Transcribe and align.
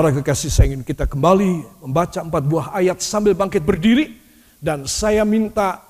Para 0.00 0.16
kekasih 0.16 0.48
saya 0.48 0.72
ingin 0.72 0.80
kita 0.80 1.04
kembali 1.04 1.84
membaca 1.84 2.24
empat 2.24 2.40
buah 2.48 2.72
ayat 2.72 3.04
sambil 3.04 3.36
bangkit 3.36 3.60
berdiri. 3.60 4.16
Dan 4.56 4.88
saya 4.88 5.28
minta 5.28 5.84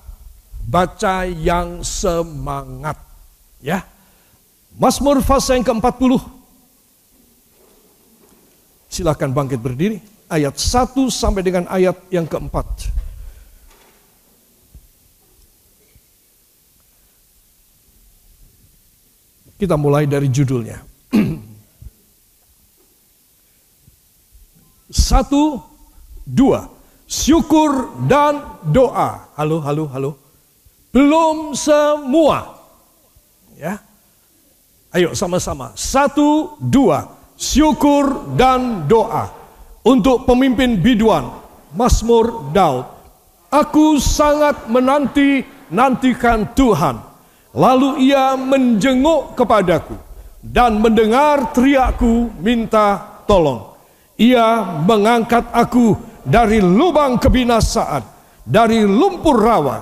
baca 0.67 1.23
yang 1.23 1.79
semangat. 1.79 2.99
Ya. 3.63 3.87
Mazmur 4.75 5.23
fase 5.23 5.55
yang 5.55 5.63
ke-40. 5.63 6.19
Silakan 8.91 9.31
bangkit 9.31 9.63
berdiri. 9.63 10.03
Ayat 10.27 10.59
1 10.59 10.91
sampai 11.07 11.39
dengan 11.39 11.71
ayat 11.71 11.95
yang 12.11 12.27
keempat. 12.27 12.67
Kita 19.55 19.79
mulai 19.79 20.03
dari 20.03 20.27
judulnya. 20.27 20.90
Satu, 24.91 25.63
dua. 26.27 26.67
Syukur 27.07 27.95
dan 28.07 28.59
doa. 28.67 29.31
Halo, 29.39 29.63
halo, 29.63 29.87
halo. 29.87 30.11
Belum 30.91 31.55
semua. 31.55 32.59
Ya. 33.55 33.79
Ayo 34.91 35.15
sama-sama. 35.15 35.71
Satu, 35.79 36.59
dua. 36.59 37.07
Syukur 37.39 38.35
dan 38.35 38.85
doa. 38.91 39.31
Untuk 39.87 40.27
pemimpin 40.27 40.75
biduan. 40.75 41.31
Mazmur 41.71 42.51
Daud. 42.51 42.83
Aku 43.51 43.95
sangat 43.99 44.67
menanti 44.67 45.43
nantikan 45.71 46.51
Tuhan. 46.51 46.99
Lalu 47.55 48.11
ia 48.11 48.35
menjenguk 48.39 49.35
kepadaku 49.35 49.95
dan 50.39 50.79
mendengar 50.79 51.51
teriakku 51.51 52.31
minta 52.39 53.23
tolong. 53.27 53.70
Ia 54.21 54.61
mengangkat 54.85 55.49
aku 55.49 55.97
dari 56.21 56.61
lubang 56.61 57.17
kebinasaan, 57.17 58.05
dari 58.45 58.85
lumpur 58.85 59.41
rawa. 59.41 59.77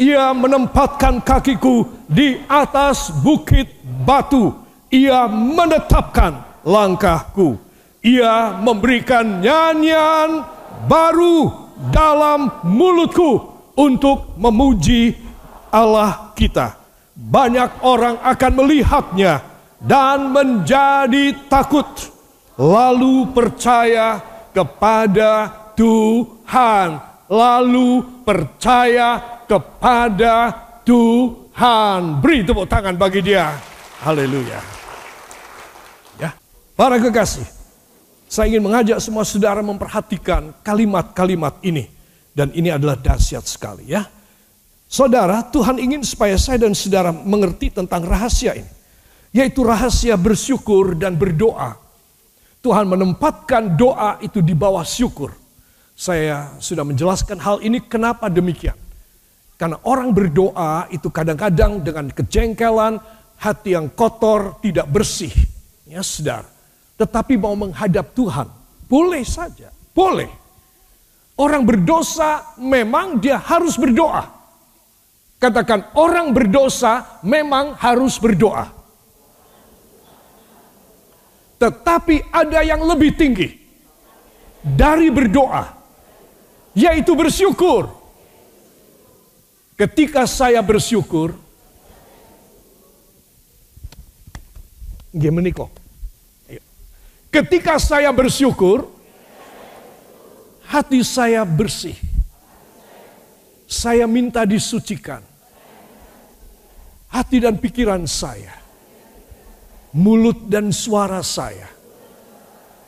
Ia 0.00 0.32
menempatkan 0.32 1.20
kakiku 1.20 2.08
di 2.08 2.40
atas 2.48 3.12
bukit 3.20 3.68
batu. 3.84 4.56
Ia 4.88 5.28
menetapkan 5.28 6.64
langkahku. 6.64 7.60
Ia 8.00 8.56
memberikan 8.64 9.44
nyanyian 9.44 10.40
baru 10.88 11.52
dalam 11.92 12.64
mulutku 12.64 13.44
untuk 13.76 14.40
memuji 14.40 15.20
Allah 15.68 16.32
kita. 16.32 16.80
Banyak 17.12 17.84
orang 17.84 18.16
akan 18.24 18.52
melihatnya 18.56 19.44
dan 19.84 20.32
menjadi 20.32 21.36
takut 21.52 22.11
lalu 22.62 23.34
percaya 23.34 24.22
kepada 24.54 25.50
Tuhan, 25.74 26.88
lalu 27.26 28.22
percaya 28.22 29.42
kepada 29.50 30.54
Tuhan. 30.86 32.22
Beri 32.22 32.46
tepuk 32.46 32.70
tangan 32.70 32.94
bagi 32.94 33.18
dia. 33.18 33.50
Haleluya. 34.06 34.62
Ya, 36.22 36.30
para 36.78 37.02
kekasih, 37.02 37.46
saya 38.30 38.46
ingin 38.46 38.62
mengajak 38.62 39.02
semua 39.02 39.26
saudara 39.26 39.58
memperhatikan 39.58 40.54
kalimat-kalimat 40.62 41.58
ini 41.66 41.90
dan 42.30 42.54
ini 42.54 42.70
adalah 42.70 42.94
dahsyat 42.94 43.42
sekali 43.42 43.90
ya. 43.90 44.06
Saudara, 44.92 45.40
Tuhan 45.48 45.80
ingin 45.80 46.04
supaya 46.04 46.36
saya 46.36 46.68
dan 46.68 46.76
saudara 46.76 47.16
mengerti 47.16 47.72
tentang 47.72 48.04
rahasia 48.04 48.52
ini. 48.60 48.68
Yaitu 49.32 49.64
rahasia 49.64 50.20
bersyukur 50.20 50.92
dan 50.92 51.16
berdoa. 51.16 51.81
Tuhan 52.62 52.86
menempatkan 52.86 53.74
doa 53.74 54.22
itu 54.22 54.38
di 54.38 54.54
bawah 54.54 54.86
syukur. 54.86 55.34
Saya 55.98 56.54
sudah 56.62 56.86
menjelaskan 56.86 57.42
hal 57.42 57.58
ini 57.58 57.82
kenapa 57.82 58.30
demikian. 58.30 58.78
Karena 59.58 59.78
orang 59.82 60.14
berdoa 60.14 60.86
itu 60.94 61.10
kadang-kadang 61.10 61.82
dengan 61.82 62.10
kejengkelan, 62.10 63.02
hati 63.42 63.74
yang 63.74 63.90
kotor, 63.90 64.62
tidak 64.62 64.86
bersih. 64.90 65.30
Ya 65.86 66.06
saudara. 66.06 66.46
Tetapi 66.98 67.34
mau 67.34 67.58
menghadap 67.58 68.14
Tuhan, 68.14 68.46
boleh 68.86 69.26
saja, 69.26 69.74
boleh. 69.90 70.30
Orang 71.34 71.66
berdosa 71.66 72.54
memang 72.62 73.18
dia 73.18 73.42
harus 73.42 73.74
berdoa. 73.74 74.22
Katakan 75.42 75.90
orang 75.98 76.30
berdosa 76.30 77.18
memang 77.26 77.74
harus 77.74 78.22
berdoa. 78.22 78.81
Tetapi 81.62 82.34
ada 82.34 82.58
yang 82.66 82.82
lebih 82.82 83.14
tinggi 83.14 83.54
dari 84.58 85.14
berdoa, 85.14 85.70
yaitu 86.74 87.14
bersyukur. 87.14 87.86
Ketika 89.78 90.26
saya 90.26 90.58
bersyukur, 90.58 91.38
gimana 95.14 95.54
kok? 95.54 95.70
Ketika 97.30 97.78
saya 97.78 98.10
bersyukur, 98.10 98.90
hati 100.66 101.06
saya 101.06 101.46
bersih. 101.46 101.94
Saya 103.70 104.10
minta 104.10 104.42
disucikan. 104.42 105.22
Hati 107.06 107.38
dan 107.38 107.54
pikiran 107.54 108.02
saya 108.10 108.61
mulut 109.92 110.48
dan 110.48 110.72
suara 110.72 111.20
saya. 111.20 111.68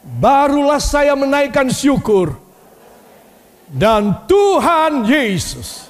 Barulah 0.05 0.81
saya 0.81 1.17
menaikkan 1.17 1.69
syukur. 1.73 2.37
Dan 3.65 4.29
Tuhan 4.29 5.09
Yesus 5.09 5.89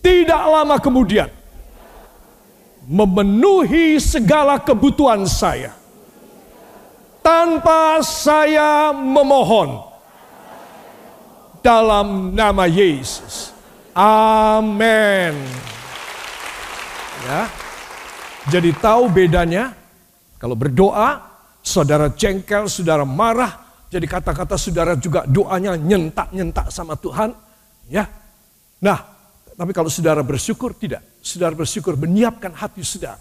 tidak 0.00 0.42
lama 0.42 0.80
kemudian 0.80 1.28
memenuhi 2.88 4.00
segala 4.00 4.56
kebutuhan 4.56 5.28
saya 5.28 5.76
tanpa 7.20 8.00
saya 8.00 8.96
memohon 8.96 9.84
dalam 11.60 12.32
nama 12.32 12.64
Yesus. 12.64 13.52
Amin. 13.92 15.36
Ya. 17.28 17.42
Jadi 18.48 18.72
tahu 18.72 19.12
bedanya 19.12 19.77
kalau 20.38 20.54
berdoa, 20.54 21.18
saudara 21.60 22.14
jengkel, 22.14 22.70
saudara 22.70 23.02
marah, 23.02 23.84
jadi 23.90 24.06
kata-kata 24.06 24.54
saudara 24.54 24.94
juga 24.94 25.26
doanya 25.26 25.74
nyentak-nyentak 25.74 26.70
sama 26.70 26.94
Tuhan, 26.94 27.34
ya. 27.90 28.06
Nah, 28.78 28.98
tapi 29.58 29.74
kalau 29.74 29.90
saudara 29.90 30.22
bersyukur 30.22 30.78
tidak, 30.78 31.02
saudara 31.18 31.58
bersyukur 31.58 31.98
menyiapkan 31.98 32.54
hati 32.54 32.86
saudara. 32.86 33.18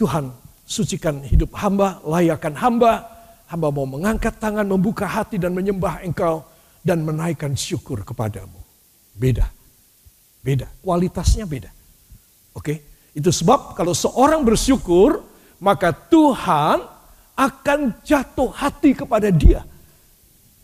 Tuhan, 0.00 0.32
sucikan 0.64 1.20
hidup 1.20 1.52
hamba, 1.60 2.00
layakkan 2.04 2.56
hamba, 2.56 3.04
hamba 3.52 3.68
mau 3.68 3.84
mengangkat 3.84 4.40
tangan, 4.40 4.64
membuka 4.64 5.04
hati 5.04 5.36
dan 5.36 5.52
menyembah 5.52 6.00
engkau 6.02 6.44
dan 6.80 7.04
menaikkan 7.04 7.52
syukur 7.52 8.00
kepadamu. 8.00 8.56
Beda. 9.12 9.48
Beda, 10.40 10.70
kualitasnya 10.80 11.42
beda. 11.42 11.68
Oke? 12.54 12.96
Itu 13.16 13.34
sebab 13.34 13.74
kalau 13.74 13.96
seorang 13.96 14.46
bersyukur, 14.46 15.24
maka 15.60 15.92
Tuhan 15.92 16.84
akan 17.36 17.80
jatuh 18.00 18.50
hati 18.52 18.96
kepada 18.96 19.28
dia. 19.28 19.64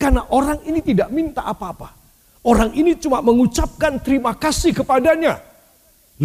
Karena 0.01 0.27
orang 0.33 0.65
ini 0.67 0.81
tidak 0.83 1.13
minta 1.15 1.47
apa-apa. 1.47 1.95
Orang 2.43 2.75
ini 2.75 2.99
cuma 2.99 3.23
mengucapkan 3.23 4.03
terima 4.03 4.35
kasih 4.35 4.75
kepadanya. 4.75 5.39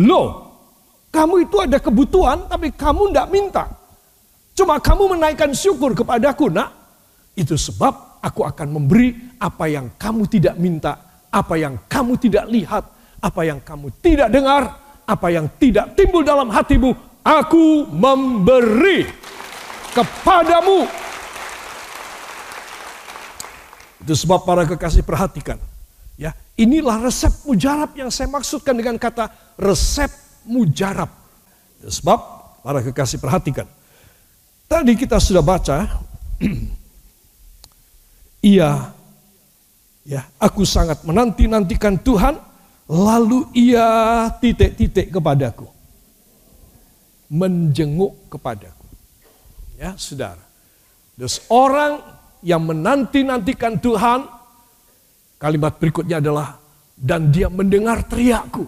Loh, 0.01 0.49
kamu 1.13 1.45
itu 1.45 1.57
ada 1.61 1.77
kebutuhan 1.77 2.49
tapi 2.49 2.73
kamu 2.73 3.13
tidak 3.13 3.27
minta. 3.29 3.63
Cuma 4.57 4.81
kamu 4.81 5.13
menaikkan 5.13 5.53
syukur 5.53 5.93
kepadaku 5.93 6.49
nak. 6.49 6.73
Itu 7.37 7.53
sebab 7.53 8.17
aku 8.25 8.41
akan 8.41 8.67
memberi 8.81 9.37
apa 9.37 9.69
yang 9.69 9.93
kamu 9.93 10.25
tidak 10.25 10.57
minta. 10.57 10.97
Apa 11.29 11.53
yang 11.53 11.85
kamu 11.85 12.17
tidak 12.17 12.49
lihat. 12.49 12.83
Apa 13.21 13.45
yang 13.45 13.61
kamu 13.61 13.93
tidak 14.01 14.33
dengar 14.33 14.87
apa 15.07 15.27
yang 15.31 15.47
tidak 15.55 15.95
timbul 15.95 16.19
dalam 16.19 16.51
hatimu, 16.51 16.91
aku 17.27 17.83
memberi 17.91 19.03
kepadamu. 19.91 20.87
Itu 23.99 24.15
sebab 24.15 24.47
para 24.47 24.63
kekasih 24.63 25.03
perhatikan. 25.03 25.59
Ya, 26.15 26.31
inilah 26.55 27.03
resep 27.03 27.29
mujarab 27.43 27.91
yang 27.99 28.07
saya 28.07 28.31
maksudkan 28.31 28.73
dengan 28.79 28.95
kata 28.95 29.27
resep 29.59 30.09
mujarab. 30.47 31.11
Itu 31.83 31.91
sebab 31.91 32.19
para 32.63 32.79
kekasih 32.79 33.19
perhatikan. 33.19 33.67
Tadi 34.71 34.95
kita 34.95 35.19
sudah 35.19 35.43
baca, 35.43 35.99
iya, 38.55 38.95
ya, 40.07 40.21
aku 40.39 40.63
sangat 40.63 41.03
menanti-nantikan 41.03 41.99
Tuhan 41.99 42.47
Lalu 42.87 43.51
ia 43.51 43.87
titik-titik 44.39 45.11
kepadaku. 45.11 45.67
Menjenguk 47.27 48.31
kepadaku. 48.31 48.87
Ya, 49.77 49.93
saudara. 49.99 50.41
Terus 51.17 51.43
orang 51.51 52.01
yang 52.45 52.63
menanti-nantikan 52.65 53.81
Tuhan. 53.81 54.25
Kalimat 55.37 55.77
berikutnya 55.77 56.17
adalah, 56.17 56.57
dan 56.97 57.29
dia 57.29 57.45
mendengar 57.45 58.01
teriakku. 58.09 58.65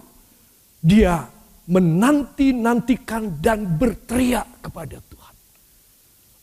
Dia 0.78 1.26
menanti-nantikan 1.66 3.42
dan 3.42 3.66
berteriak 3.78 4.62
kepada 4.62 5.02
Tuhan. 5.02 5.34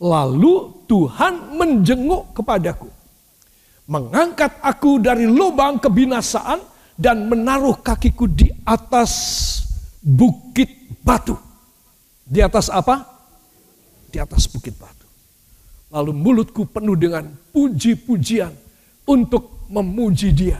Lalu 0.04 0.84
Tuhan 0.88 1.56
menjenguk 1.56 2.36
kepadaku. 2.36 2.92
Mengangkat 3.88 4.60
aku 4.60 5.00
dari 5.00 5.24
lubang 5.24 5.80
kebinasaan 5.80 6.60
dan 7.00 7.24
menaruh 7.31 7.80
kakiku 7.80 8.28
di 8.28 8.52
atas 8.68 9.12
bukit 10.04 11.00
batu. 11.00 11.47
Di 12.28 12.44
atas 12.44 12.68
apa? 12.68 13.08
Di 14.12 14.20
atas 14.20 14.52
bukit 14.52 14.76
batu. 14.76 15.08
Lalu 15.96 16.12
mulutku 16.12 16.68
penuh 16.68 17.00
dengan 17.00 17.24
puji-pujian 17.56 18.52
untuk 19.08 19.64
memuji 19.72 20.36
dia. 20.36 20.60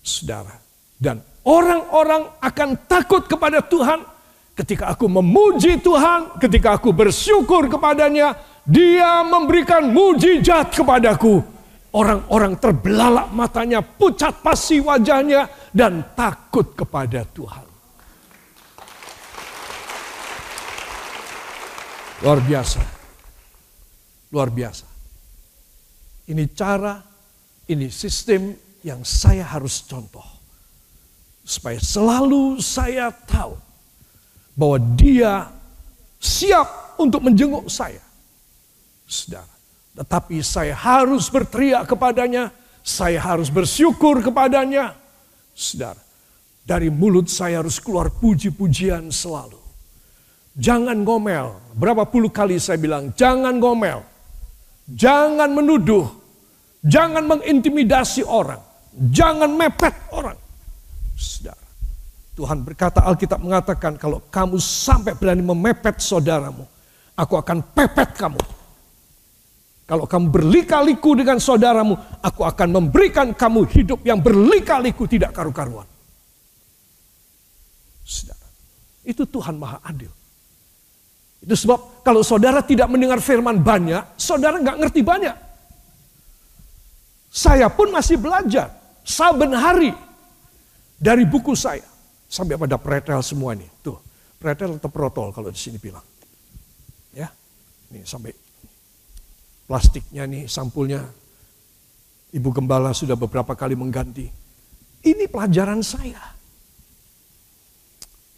Saudara. 0.00 0.56
Dan 0.96 1.20
orang-orang 1.44 2.40
akan 2.40 2.88
takut 2.88 3.28
kepada 3.28 3.60
Tuhan 3.60 4.00
ketika 4.56 4.92
aku 4.92 5.08
memuji 5.08 5.80
Tuhan, 5.80 6.36
ketika 6.40 6.76
aku 6.76 6.92
bersyukur 6.92 7.68
kepadanya, 7.68 8.36
dia 8.64 9.24
memberikan 9.24 9.88
mujizat 9.88 10.72
kepadaku. 10.72 11.40
Orang-orang 11.90 12.54
terbelalak 12.60 13.32
matanya, 13.34 13.82
pucat 13.82 14.44
pasi 14.44 14.78
wajahnya, 14.78 15.48
dan 15.74 16.04
takut 16.14 16.76
kepada 16.76 17.26
Tuhan. 17.26 17.69
Luar 22.20 22.40
biasa. 22.44 22.80
Luar 24.28 24.48
biasa. 24.52 24.86
Ini 26.28 26.44
cara, 26.52 27.00
ini 27.66 27.88
sistem 27.88 28.54
yang 28.84 29.00
saya 29.02 29.44
harus 29.44 29.82
contoh. 29.88 30.24
Supaya 31.42 31.80
selalu 31.80 32.60
saya 32.60 33.10
tahu 33.10 33.56
bahwa 34.54 34.78
dia 34.94 35.48
siap 36.20 37.00
untuk 37.00 37.24
menjenguk 37.24 37.66
saya. 37.72 38.04
Saudara. 39.08 39.48
Tetapi 39.96 40.38
saya 40.40 40.72
harus 40.76 41.26
berteriak 41.28 41.88
kepadanya, 41.88 42.54
saya 42.80 43.18
harus 43.18 43.50
bersyukur 43.50 44.22
kepadanya. 44.22 44.94
Saudara, 45.52 45.98
dari 46.62 46.88
mulut 46.88 47.26
saya 47.26 47.60
harus 47.60 47.76
keluar 47.82 48.08
puji-pujian 48.08 49.10
selalu. 49.10 49.59
Jangan 50.58 51.06
ngomel. 51.06 51.54
Berapa 51.78 52.02
puluh 52.08 52.32
kali 52.32 52.58
saya 52.58 52.80
bilang, 52.80 53.14
jangan 53.14 53.58
ngomel. 53.62 54.02
Jangan 54.90 55.50
menuduh. 55.54 56.10
Jangan 56.82 57.28
mengintimidasi 57.28 58.26
orang. 58.26 58.58
Jangan 59.14 59.50
mepet 59.54 59.94
orang. 60.10 60.38
Saudara. 61.14 61.66
Tuhan 62.34 62.64
berkata, 62.64 63.04
Alkitab 63.04 63.38
mengatakan, 63.44 64.00
kalau 64.00 64.24
kamu 64.32 64.56
sampai 64.56 65.12
berani 65.12 65.44
memepet 65.44 66.00
saudaramu, 66.00 66.64
aku 67.12 67.34
akan 67.36 67.60
pepet 67.76 68.16
kamu. 68.16 68.40
Kalau 69.84 70.06
kamu 70.06 70.26
berlika-liku 70.30 71.18
dengan 71.18 71.42
saudaramu, 71.42 71.98
aku 72.22 72.46
akan 72.46 72.68
memberikan 72.70 73.34
kamu 73.34 73.66
hidup 73.68 74.00
yang 74.06 74.22
berlika-liku 74.22 75.04
tidak 75.04 75.34
karu-karuan. 75.34 75.84
Saudara, 78.06 78.48
itu 79.04 79.26
Tuhan 79.26 79.58
Maha 79.58 79.82
Adil. 79.84 80.19
Itu 81.40 81.56
sebab 81.56 82.04
kalau 82.04 82.20
saudara 82.20 82.60
tidak 82.60 82.92
mendengar 82.92 83.16
firman 83.24 83.64
banyak, 83.64 84.04
saudara 84.20 84.60
nggak 84.60 84.76
ngerti 84.76 85.00
banyak. 85.00 85.36
Saya 87.32 87.72
pun 87.72 87.88
masih 87.88 88.20
belajar 88.20 88.68
saben 89.06 89.54
hari 89.56 89.94
dari 91.00 91.24
buku 91.24 91.56
saya 91.56 91.86
sampai 92.28 92.60
pada 92.60 92.76
pretel 92.76 93.24
semua 93.24 93.56
ini. 93.56 93.64
Tuh, 93.80 93.96
pretel 94.36 94.76
atau 94.76 94.92
protol 94.92 95.32
kalau 95.32 95.48
di 95.48 95.56
sini 95.56 95.80
bilang. 95.80 96.04
Ya, 97.16 97.32
ini 97.88 98.04
sampai 98.04 98.36
plastiknya 99.64 100.28
nih 100.28 100.44
sampulnya. 100.44 101.00
Ibu 102.30 102.54
gembala 102.54 102.94
sudah 102.94 103.18
beberapa 103.18 103.58
kali 103.58 103.74
mengganti. 103.74 104.30
Ini 105.02 105.26
pelajaran 105.26 105.82
saya. 105.82 106.20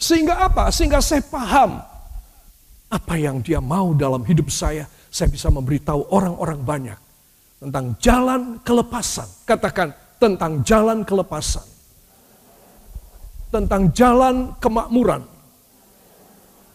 Sehingga 0.00 0.48
apa? 0.48 0.72
Sehingga 0.72 1.04
saya 1.04 1.20
paham 1.20 1.91
apa 2.92 3.16
yang 3.16 3.40
dia 3.40 3.56
mau 3.56 3.96
dalam 3.96 4.20
hidup 4.20 4.52
saya, 4.52 4.84
saya 5.08 5.32
bisa 5.32 5.48
memberitahu 5.48 6.12
orang-orang 6.12 6.60
banyak 6.60 6.98
tentang 7.56 7.96
jalan 7.96 8.60
kelepasan. 8.60 9.28
Katakan 9.48 9.96
tentang 10.20 10.60
jalan 10.60 11.00
kelepasan. 11.00 11.64
Tentang 13.48 13.88
jalan 13.96 14.52
kemakmuran. 14.60 15.24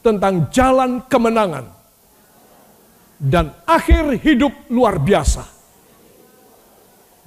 Tentang 0.01 0.49
jalan 0.49 1.05
kemenangan. 1.05 1.65
Dan 3.21 3.53
akhir 3.69 4.17
hidup 4.25 4.53
luar 4.73 4.97
biasa. 4.97 5.45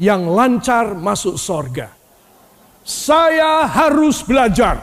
Yang 0.03 0.23
lancar 0.35 0.87
masuk 0.99 1.39
sorga. 1.39 1.95
Saya 2.83 3.71
harus 3.71 4.25
belajar. 4.27 4.83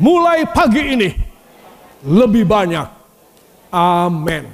Mulai 0.00 0.48
pagi 0.48 0.84
ini 0.96 1.31
lebih 2.02 2.46
banyak. 2.46 2.88
Amin. 3.72 4.44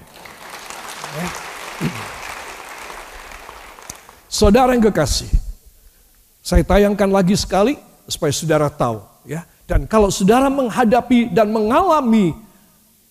Saudara 4.29 4.77
yang 4.77 4.85
kekasih, 4.85 5.33
saya 6.45 6.63
tayangkan 6.63 7.11
lagi 7.11 7.35
sekali 7.35 7.75
supaya 8.07 8.31
saudara 8.31 8.69
tahu 8.71 9.03
ya. 9.27 9.43
Dan 9.69 9.85
kalau 9.85 10.09
saudara 10.09 10.49
menghadapi 10.49 11.33
dan 11.33 11.53
mengalami 11.53 12.33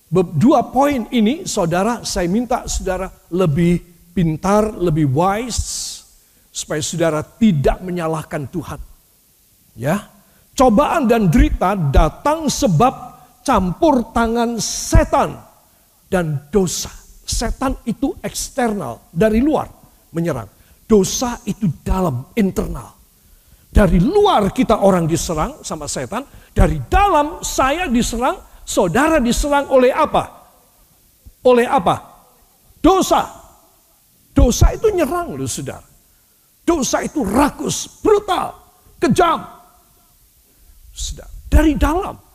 dua 0.10 0.63
poin 0.72 1.06
ini, 1.12 1.44
saudara, 1.44 2.01
saya 2.08 2.25
minta 2.32 2.65
saudara 2.65 3.12
lebih 3.29 3.82
pintar, 4.15 4.74
lebih 4.74 5.06
wise 5.12 6.01
supaya 6.50 6.82
saudara 6.82 7.22
tidak 7.22 7.84
menyalahkan 7.86 8.50
Tuhan. 8.50 8.82
Ya. 9.77 10.10
Cobaan 10.58 11.06
dan 11.06 11.29
derita 11.29 11.77
datang 11.77 12.50
sebab 12.50 13.17
campur 13.48 14.12
tangan 14.12 14.60
setan 14.60 15.39
dan 16.12 16.51
dosa. 16.51 16.92
Setan 17.24 17.80
itu 17.88 18.12
eksternal, 18.20 19.08
dari 19.12 19.39
luar 19.39 19.72
menyerang. 20.12 20.51
Dosa 20.84 21.39
itu 21.48 21.72
dalam, 21.84 22.32
internal. 22.36 22.92
Dari 23.72 24.00
luar 24.00 24.51
kita 24.51 24.80
orang 24.84 25.08
diserang 25.08 25.63
sama 25.63 25.88
setan, 25.88 26.24
dari 26.51 26.80
dalam 26.88 27.44
saya 27.44 27.88
diserang, 27.88 28.63
saudara 28.63 29.20
diserang 29.20 29.68
oleh 29.72 29.92
apa? 29.92 30.24
Oleh 31.44 31.68
apa? 31.68 31.96
Dosa. 32.80 33.27
Dosa 34.32 34.72
itu 34.75 34.88
nyerang 34.92 35.36
loh 35.36 35.48
saudara. 35.48 35.84
Dosa 36.63 37.04
itu 37.04 37.24
rakus, 37.27 38.00
brutal, 38.00 38.56
kejam. 39.00 39.44
Saudara, 40.96 41.32
dari 41.51 41.75
dalam 41.75 42.27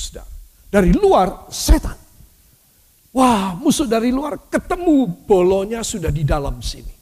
Saudara. 0.00 0.32
Dari 0.70 0.90
luar 0.96 1.52
setan. 1.52 1.98
Wah 3.10 3.58
musuh 3.58 3.90
dari 3.90 4.14
luar 4.14 4.48
ketemu 4.48 5.04
bolonya 5.28 5.84
sudah 5.84 6.08
di 6.08 6.24
dalam 6.24 6.62
sini. 6.64 6.94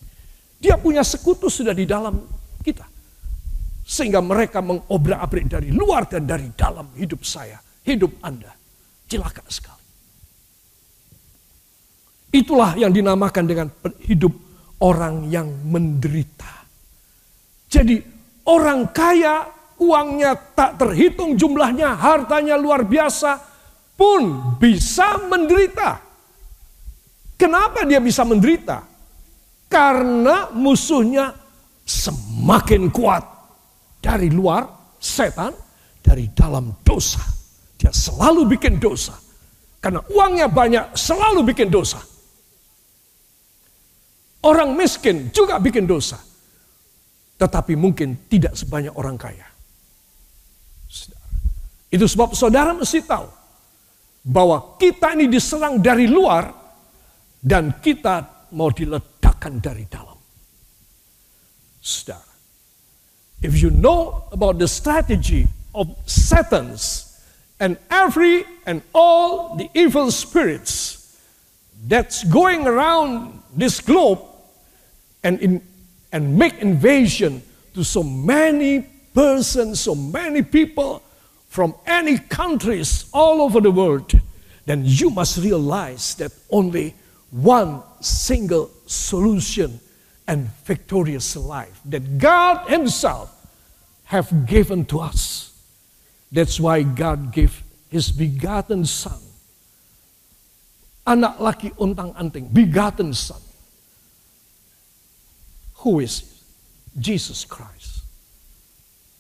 Dia 0.59 0.75
punya 0.75 1.07
sekutu 1.07 1.47
sudah 1.47 1.77
di 1.77 1.87
dalam 1.87 2.19
kita. 2.65 2.83
Sehingga 3.89 4.19
mereka 4.19 4.59
mengobrak-abrik 4.59 5.47
dari 5.47 5.71
luar 5.71 6.11
dan 6.11 6.27
dari 6.27 6.51
dalam 6.59 6.91
hidup 6.99 7.23
saya. 7.23 7.61
Hidup 7.87 8.19
Anda. 8.25 8.51
Cilaka 9.09 9.47
sekali. 9.47 9.85
Itulah 12.29 12.77
yang 12.77 12.93
dinamakan 12.93 13.45
dengan 13.49 13.69
hidup 14.05 14.33
orang 14.85 15.33
yang 15.33 15.49
menderita. 15.65 16.69
Jadi 17.69 18.01
orang 18.49 18.93
kaya 18.93 19.58
uangnya 19.79 20.35
tak 20.55 20.79
terhitung 20.79 21.39
jumlahnya, 21.39 21.95
hartanya 21.99 22.59
luar 22.59 22.87
biasa, 22.87 23.39
pun 23.99 24.55
bisa 24.63 25.19
menderita. 25.27 25.99
Kenapa 27.39 27.87
dia 27.87 28.03
bisa 28.03 28.23
menderita? 28.23 28.83
Karena 29.71 30.51
musuhnya 30.55 31.35
semakin 31.83 32.91
kuat. 32.95 33.25
Dari 33.99 34.31
luar, 34.31 34.63
setan, 35.03 35.51
dari 35.99 36.31
dalam 36.31 36.71
dosa. 36.87 37.23
Dia 37.75 37.91
selalu 37.91 38.59
bikin 38.59 38.79
dosa. 38.79 39.19
Karena 39.83 40.03
uangnya 40.11 40.47
banyak, 40.51 40.95
selalu 40.95 41.43
bikin 41.55 41.71
dosa. 41.71 41.99
Orang 44.47 44.79
miskin 44.79 45.35
juga 45.35 45.59
bikin 45.59 45.87
dosa. 45.87 46.19
Tetapi 47.39 47.75
mungkin 47.75 48.31
tidak 48.31 48.55
sebanyak 48.55 48.95
orang 48.95 49.19
kaya. 49.19 49.48
Itu 51.89 52.05
sebab 52.05 52.37
saudara 52.37 52.77
mesti 52.77 53.01
tahu 53.01 53.29
bahwa 54.29 54.77
kita 54.77 55.17
ini 55.17 55.33
diserang 55.33 55.81
dari 55.81 56.05
luar 56.05 56.53
dan 57.41 57.81
kita 57.81 58.49
mau 58.53 58.69
diledakkan 58.69 59.57
dari 59.57 59.89
dalam. 59.89 60.17
Saudara, 61.81 62.29
if 63.41 63.57
you 63.57 63.73
know 63.73 64.29
about 64.29 64.61
the 64.61 64.69
strategy 64.69 65.49
of 65.73 65.89
Satan's 66.05 67.09
and 67.57 67.81
every 67.89 68.45
and 68.69 68.85
all 68.93 69.57
the 69.57 69.73
evil 69.73 70.13
spirits 70.13 71.17
that's 71.89 72.21
going 72.29 72.69
around 72.69 73.41
this 73.57 73.81
globe 73.81 74.21
and 75.25 75.41
in 75.41 75.65
and 76.13 76.37
make 76.37 76.57
invasion 76.61 77.41
to 77.73 77.85
so 77.85 78.03
many 78.03 78.85
persons, 79.15 79.81
so 79.81 79.95
many 79.95 80.43
people 80.43 81.03
from 81.49 81.75
any 81.87 82.19
countries 82.19 83.09
all 83.13 83.41
over 83.43 83.61
the 83.61 83.71
world, 83.71 84.13
then 84.67 84.83
you 84.85 85.11
must 85.11 85.39
realize 85.39 86.15
that 86.17 86.31
only 86.51 86.95
one 87.31 87.83
single 88.01 88.71
solution 88.87 89.81
and 90.29 90.49
victorious 90.65 91.37
life 91.37 91.81
that 91.87 92.19
God 92.19 92.69
Himself 92.69 93.35
have 94.05 94.47
given 94.47 94.85
to 94.87 95.01
us. 95.01 95.53
That's 96.31 96.61
why 96.61 96.83
God 96.83 97.33
gave 97.33 97.63
His 97.89 98.13
begotten 98.13 98.85
Son. 98.85 99.19
Anak 101.07 101.39
laki 101.41 101.73
untang 101.81 102.13
anting, 102.21 102.49
begotten 102.53 103.15
Son. 103.15 103.41
Who 105.81 106.01
is 106.01 106.45
Jesus 106.99 107.47
Christ? 107.47 108.05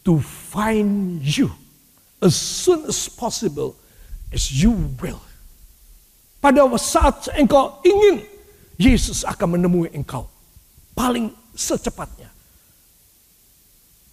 To 0.05 0.21
find 0.21 1.25
you 1.25 1.51
as 2.23 2.35
soon 2.35 2.85
as 2.87 3.09
possible 3.09 3.77
as 4.33 4.51
you 4.51 4.73
will. 5.01 5.21
Pada 6.39 6.63
saat 6.79 7.35
engkau 7.35 7.83
ingin, 7.83 8.23
Yesus 8.79 9.27
akan 9.27 9.59
menemui 9.59 9.91
engkau 9.91 10.31
paling 10.95 11.35
secepatnya. 11.55 12.31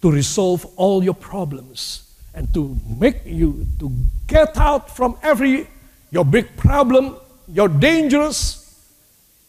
To 0.02 0.10
resolve 0.10 0.66
all 0.76 1.02
your 1.02 1.16
problems 1.16 2.06
and 2.34 2.50
to 2.52 2.76
make 2.86 3.24
you 3.24 3.66
to 3.80 3.90
get 4.28 4.54
out 4.58 4.92
from 4.92 5.16
every 5.22 5.66
your 6.12 6.26
big 6.26 6.54
problem, 6.54 7.16
your 7.48 7.66
dangerous. 7.70 8.62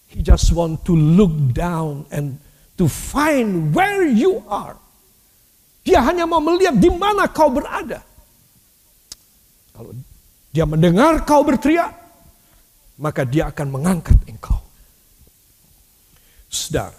He 0.07 0.23
just 0.23 0.53
want 0.55 0.85
to 0.87 0.95
look 0.95 1.53
down 1.53 2.07
and 2.09 2.39
to 2.77 2.87
find 2.87 3.75
where 3.75 4.07
you 4.07 4.41
are. 4.47 4.79
Dia 5.83 5.99
hanya 5.99 6.23
mau 6.23 6.39
melihat 6.39 6.79
di 6.79 6.87
mana 6.87 7.27
kau 7.27 7.51
berada. 7.51 8.06
Kalau 9.77 9.93
dia 10.49 10.65
mendengar 10.65 11.21
kau 11.21 11.45
berteriak, 11.45 11.93
maka 12.97 13.21
dia 13.21 13.53
akan 13.53 13.67
mengangkat 13.69 14.17
engkau. 14.25 14.57
Sedar, 16.49 16.89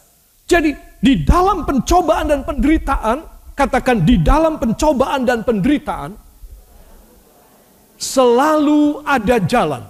jadi 0.47 0.79
di 1.03 1.27
dalam 1.27 1.67
pencobaan 1.67 2.31
dan 2.31 2.47
penderitaan, 2.47 3.19
katakan 3.59 4.07
di 4.07 4.23
dalam 4.23 4.63
pencobaan 4.63 5.27
dan 5.27 5.43
penderitaan, 5.43 6.15
selalu 7.99 9.03
ada 9.03 9.43
jalan. 9.43 9.83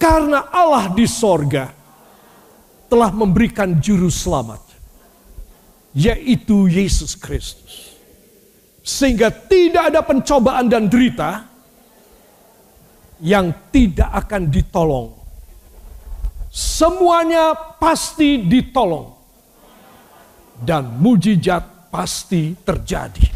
Karena 0.00 0.48
Allah 0.48 0.88
di 0.96 1.04
sorga 1.04 1.68
telah 2.88 3.12
memberikan 3.12 3.76
juru 3.76 4.08
selamat, 4.08 4.64
yaitu 5.92 6.64
Yesus 6.64 7.12
Kristus. 7.12 7.89
Sehingga 8.80 9.28
tidak 9.28 9.92
ada 9.92 10.00
pencobaan 10.00 10.66
dan 10.66 10.88
derita 10.88 11.44
yang 13.20 13.52
tidak 13.68 14.08
akan 14.24 14.48
ditolong 14.48 15.20
semuanya 16.50 17.54
pasti 17.78 18.42
ditolong 18.42 19.14
dan 20.60 20.98
mujizat 20.98 21.88
pasti 21.88 22.52
terjadi. 22.66 23.30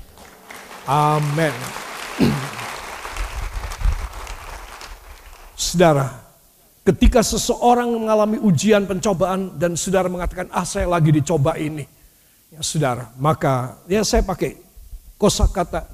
Amin. 0.85 1.55
Saudara, 5.57 6.11
ketika 6.85 7.23
seseorang 7.25 7.89
mengalami 7.89 8.37
ujian 8.43 8.85
pencobaan 8.85 9.57
dan 9.57 9.79
saudara 9.79 10.11
mengatakan, 10.11 10.51
ah 10.53 10.67
saya 10.67 10.91
lagi 10.91 11.15
dicoba 11.15 11.57
ini. 11.57 11.87
Ya 12.53 12.61
saudara, 12.63 13.11
maka 13.19 13.83
ya 13.91 14.05
saya 14.07 14.23
pakai 14.23 14.55
kosakata 15.19 15.87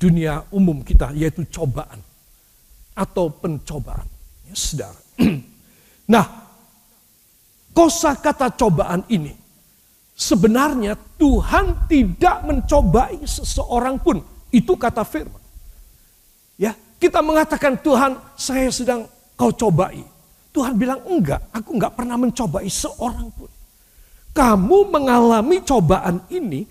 dunia 0.00 0.44
umum 0.52 0.84
kita 0.84 1.12
yaitu 1.16 1.46
cobaan 1.48 2.00
atau 2.94 3.28
pencobaan. 3.28 4.06
Ya 4.46 4.54
saudara. 4.54 5.00
nah, 6.12 6.26
kosa 7.74 8.14
kata 8.14 8.54
cobaan 8.54 9.02
ini. 9.10 9.34
Sebenarnya 10.14 10.94
Tuhan 11.18 11.90
tidak 11.90 12.46
mencobai 12.46 13.18
seseorang 13.26 13.98
pun. 13.98 14.22
Itu 14.54 14.78
kata 14.78 15.02
firman. 15.02 15.42
Ya, 16.54 16.78
kita 17.02 17.18
mengatakan 17.18 17.74
Tuhan, 17.82 18.14
saya 18.38 18.70
sedang 18.70 19.10
kau 19.34 19.50
cobai. 19.50 20.06
Tuhan 20.54 20.78
bilang 20.78 21.02
enggak, 21.10 21.50
aku 21.50 21.74
enggak 21.74 21.98
pernah 21.98 22.14
mencobai 22.14 22.70
seorang 22.70 23.26
pun. 23.34 23.50
Kamu 24.30 24.94
mengalami 24.94 25.58
cobaan 25.66 26.22
ini 26.30 26.62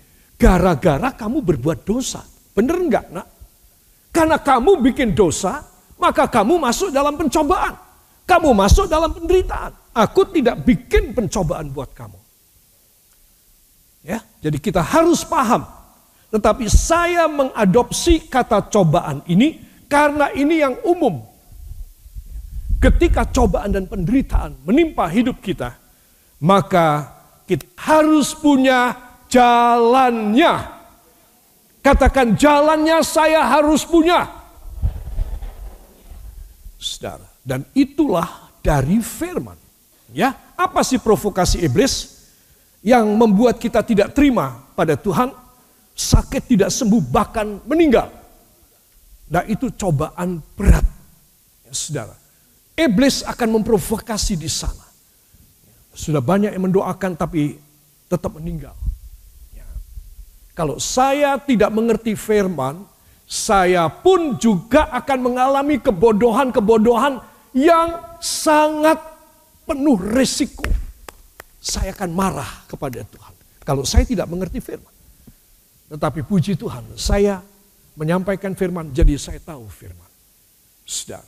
gara-gara 0.44 1.08
kamu 1.16 1.40
berbuat 1.40 1.88
dosa. 1.88 2.20
Bener 2.52 2.76
enggak 2.76 3.08
nak? 3.08 3.26
Karena 4.12 4.36
kamu 4.36 4.84
bikin 4.84 5.16
dosa, 5.16 5.64
maka 5.96 6.28
kamu 6.28 6.60
masuk 6.60 6.92
dalam 6.92 7.16
pencobaan. 7.16 7.72
Kamu 8.28 8.52
masuk 8.52 8.84
dalam 8.84 9.08
penderitaan. 9.16 9.72
Aku 9.96 10.28
tidak 10.28 10.60
bikin 10.68 11.16
pencobaan 11.16 11.72
buat 11.72 11.96
kamu. 11.96 12.20
Ya, 14.04 14.20
jadi 14.44 14.60
kita 14.60 14.84
harus 14.84 15.24
paham. 15.24 15.64
Tetapi 16.28 16.68
saya 16.68 17.24
mengadopsi 17.24 18.28
kata 18.28 18.68
cobaan 18.68 19.24
ini 19.24 19.64
karena 19.88 20.28
ini 20.36 20.60
yang 20.60 20.76
umum. 20.84 21.24
Ketika 22.84 23.24
cobaan 23.32 23.72
dan 23.72 23.88
penderitaan 23.88 24.60
menimpa 24.60 25.08
hidup 25.08 25.40
kita, 25.40 25.72
maka 26.36 27.08
kita 27.48 27.64
harus 27.80 28.36
punya 28.36 29.03
jalannya. 29.34 30.54
Katakan 31.82 32.38
jalannya 32.38 33.02
saya 33.02 33.44
harus 33.44 33.82
punya. 33.84 34.30
Saudara, 36.78 37.26
dan 37.42 37.66
itulah 37.74 38.54
dari 38.62 39.02
firman. 39.02 39.58
Ya, 40.14 40.32
apa 40.54 40.86
sih 40.86 41.02
provokasi 41.02 41.60
iblis 41.66 42.24
yang 42.80 43.04
membuat 43.18 43.58
kita 43.58 43.82
tidak 43.82 44.14
terima 44.14 44.62
pada 44.78 44.94
Tuhan? 44.94 45.34
Sakit 45.94 46.56
tidak 46.56 46.70
sembuh 46.70 47.02
bahkan 47.04 47.60
meninggal. 47.66 48.08
Nah 49.28 49.42
itu 49.44 49.68
cobaan 49.74 50.40
berat. 50.54 50.86
Ya, 51.66 51.72
saudara, 51.74 52.16
iblis 52.78 53.26
akan 53.26 53.60
memprovokasi 53.60 54.38
di 54.38 54.48
sana. 54.48 54.86
Sudah 55.94 56.20
banyak 56.24 56.54
yang 56.54 56.64
mendoakan 56.64 57.14
tapi 57.14 57.60
tetap 58.08 58.34
meninggal. 58.34 58.83
Kalau 60.54 60.78
saya 60.78 61.34
tidak 61.42 61.74
mengerti 61.74 62.14
firman, 62.14 62.86
saya 63.26 63.90
pun 63.90 64.38
juga 64.38 64.86
akan 64.94 65.18
mengalami 65.18 65.82
kebodohan-kebodohan 65.82 67.18
yang 67.50 67.98
sangat 68.22 69.02
penuh 69.66 69.98
resiko. 69.98 70.62
Saya 71.58 71.90
akan 71.90 72.10
marah 72.14 72.62
kepada 72.70 73.02
Tuhan. 73.02 73.34
Kalau 73.66 73.82
saya 73.82 74.06
tidak 74.06 74.30
mengerti 74.30 74.62
firman. 74.62 74.94
Tetapi 75.90 76.22
puji 76.22 76.54
Tuhan, 76.54 76.84
saya 76.94 77.42
menyampaikan 77.98 78.54
firman, 78.54 78.94
jadi 78.94 79.18
saya 79.18 79.40
tahu 79.42 79.66
firman. 79.66 80.10
Saudara. 80.84 81.24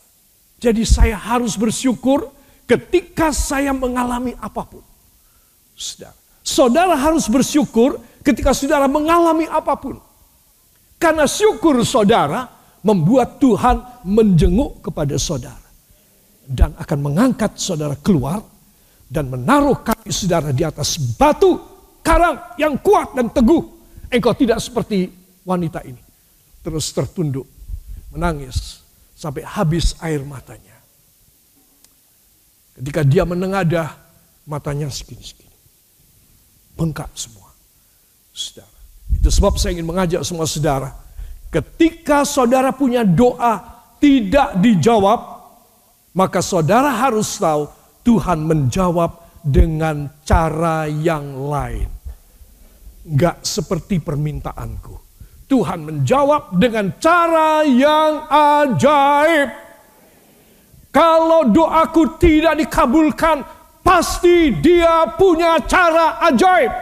Jadi 0.61 0.85
saya 0.85 1.17
harus 1.17 1.57
bersyukur 1.57 2.29
ketika 2.69 3.33
saya 3.33 3.73
mengalami 3.73 4.37
apa 4.37 4.63
pun. 4.69 4.85
Saudara. 5.73 6.26
Saudara 6.47 6.95
harus 6.95 7.27
bersyukur 7.27 7.99
ketika 8.23 8.55
saudara 8.55 8.87
mengalami 8.87 9.51
apa 9.51 9.75
pun. 9.75 9.99
Karena 10.95 11.27
syukur 11.27 11.83
saudara 11.83 12.47
membuat 12.87 13.43
Tuhan 13.43 14.07
menjenguk 14.07 14.79
kepada 14.79 15.19
saudara 15.19 15.67
dan 16.47 16.71
akan 16.79 16.99
mengangkat 17.03 17.59
saudara 17.59 17.99
keluar 17.99 18.39
dan 19.11 19.27
menaruh 19.27 19.83
kaki 19.83 20.15
saudara 20.15 20.55
di 20.55 20.63
atas 20.63 20.95
batu 21.19 21.59
karang 22.07 22.39
yang 22.55 22.79
kuat 22.79 23.19
dan 23.19 23.27
teguh. 23.27 23.67
Engkau 24.07 24.31
tidak 24.39 24.63
seperti 24.63 25.11
wanita 25.43 25.83
ini. 25.83 25.99
Terus 26.63 26.95
tertunduk, 26.95 27.47
menangis 28.15 28.87
sampai 29.19 29.43
habis 29.43 29.99
air 29.99 30.23
matanya. 30.23 30.79
Ketika 32.79 33.03
dia 33.03 33.27
menengadah, 33.27 33.99
matanya 34.47 34.87
segini-segini. 34.87 35.46
Bengkak 36.77 37.11
semua. 37.17 37.49
Saudara. 38.37 38.77
Itu 39.17 39.29
sebab 39.33 39.57
saya 39.57 39.75
ingin 39.75 39.89
mengajak 39.89 40.23
semua 40.23 40.45
saudara. 40.45 40.93
Ketika 41.49 42.23
saudara 42.29 42.71
punya 42.75 43.01
doa 43.01 43.65
tidak 43.97 44.61
dijawab, 44.61 45.21
maka 46.13 46.45
saudara 46.45 46.93
harus 46.93 47.33
tahu 47.41 47.67
Tuhan 48.05 48.45
menjawab 48.45 49.25
dengan 49.41 50.11
cara 50.27 50.85
yang 50.91 51.49
lain. 51.49 51.89
Gak 53.07 53.47
seperti 53.47 54.03
permintaanku. 54.03 54.95
Tuhan 55.47 55.87
menjawab 55.87 56.59
dengan 56.59 56.91
cara 56.99 57.63
yang 57.63 58.27
ajaib. 58.27 59.51
Kalau 60.91 61.47
doaku 61.47 62.19
tidak 62.19 62.59
dikabulkan, 62.59 63.47
pasti 63.87 64.51
dia 64.59 65.07
punya 65.15 65.63
cara 65.63 66.19
ajaib. 66.27 66.75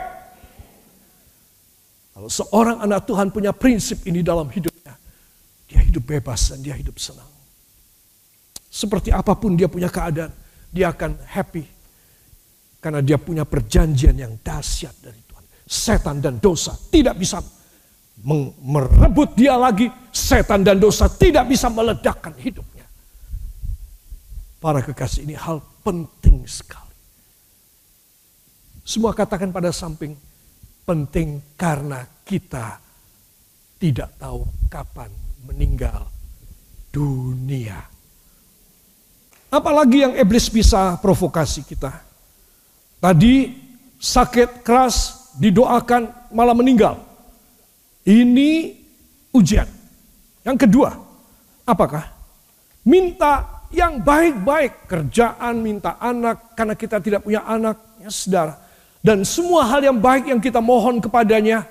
Kalau 2.17 2.31
seorang 2.33 2.81
anak 2.81 3.05
Tuhan 3.05 3.29
punya 3.29 3.53
prinsip 3.53 4.09
ini 4.09 4.25
dalam 4.25 4.49
hidupnya, 4.49 4.97
dia 5.69 5.85
hidup 5.85 6.09
bebas 6.09 6.49
dan 6.49 6.65
dia 6.65 6.73
hidup 6.73 6.97
senang. 6.97 7.29
Seperti 8.73 9.13
apa 9.13 9.37
pun 9.37 9.53
dia 9.53 9.69
punya 9.69 9.93
keadaan, 9.93 10.33
dia 10.73 10.89
akan 10.89 11.21
happy. 11.29 11.69
Karena 12.81 13.01
dia 13.05 13.21
punya 13.21 13.45
perjanjian 13.45 14.17
yang 14.17 14.33
dahsyat 14.41 14.93
dari 15.05 15.21
Tuhan. 15.25 15.45
Setan 15.65 16.21
dan 16.21 16.41
dosa 16.41 16.77
tidak 16.89 17.17
bisa 17.21 17.41
merebut 18.61 19.33
dia 19.37 19.57
lagi. 19.57 19.89
Setan 20.13 20.63
dan 20.65 20.77
dosa 20.81 21.09
tidak 21.09 21.49
bisa 21.49 21.73
meledakkan 21.73 22.37
hidupnya. 22.37 22.85
Para 24.61 24.85
kekasih 24.85 25.25
ini 25.29 25.35
hal 25.37 25.65
penting 25.81 26.45
sekali. 26.45 26.84
Semua 28.85 29.17
katakan 29.17 29.49
pada 29.49 29.73
samping 29.73 30.13
penting 30.85 31.41
karena 31.57 32.05
kita 32.29 32.77
tidak 33.81 34.13
tahu 34.21 34.45
kapan 34.69 35.09
meninggal 35.49 36.05
dunia. 36.93 37.81
Apalagi 39.49 40.05
yang 40.05 40.15
iblis 40.15 40.53
bisa 40.53 41.01
provokasi 41.01 41.65
kita. 41.65 42.05
Tadi 43.01 43.57
sakit 43.97 44.61
keras 44.61 45.29
didoakan 45.41 46.33
malah 46.35 46.53
meninggal. 46.53 47.01
Ini 48.05 48.75
ujian. 49.33 49.69
Yang 50.45 50.69
kedua, 50.69 50.93
apakah? 51.65 52.05
Minta 52.85 53.65
yang 53.73 54.05
baik-baik. 54.05 54.85
Kerjaan, 54.91 55.65
minta 55.65 55.97
anak, 55.97 56.53
karena 56.53 56.75
kita 56.77 57.01
tidak 57.01 57.25
punya 57.25 57.47
anak. 57.49 57.97
Ya 58.03 58.11
saudara. 58.13 58.64
Dan 59.05 59.21
semua 59.29 59.69
hal 59.69 59.85
yang 59.85 60.01
baik 60.01 60.33
yang 60.33 60.41
kita 60.41 60.65
mohon 60.65 60.97
kepadanya, 60.97 61.69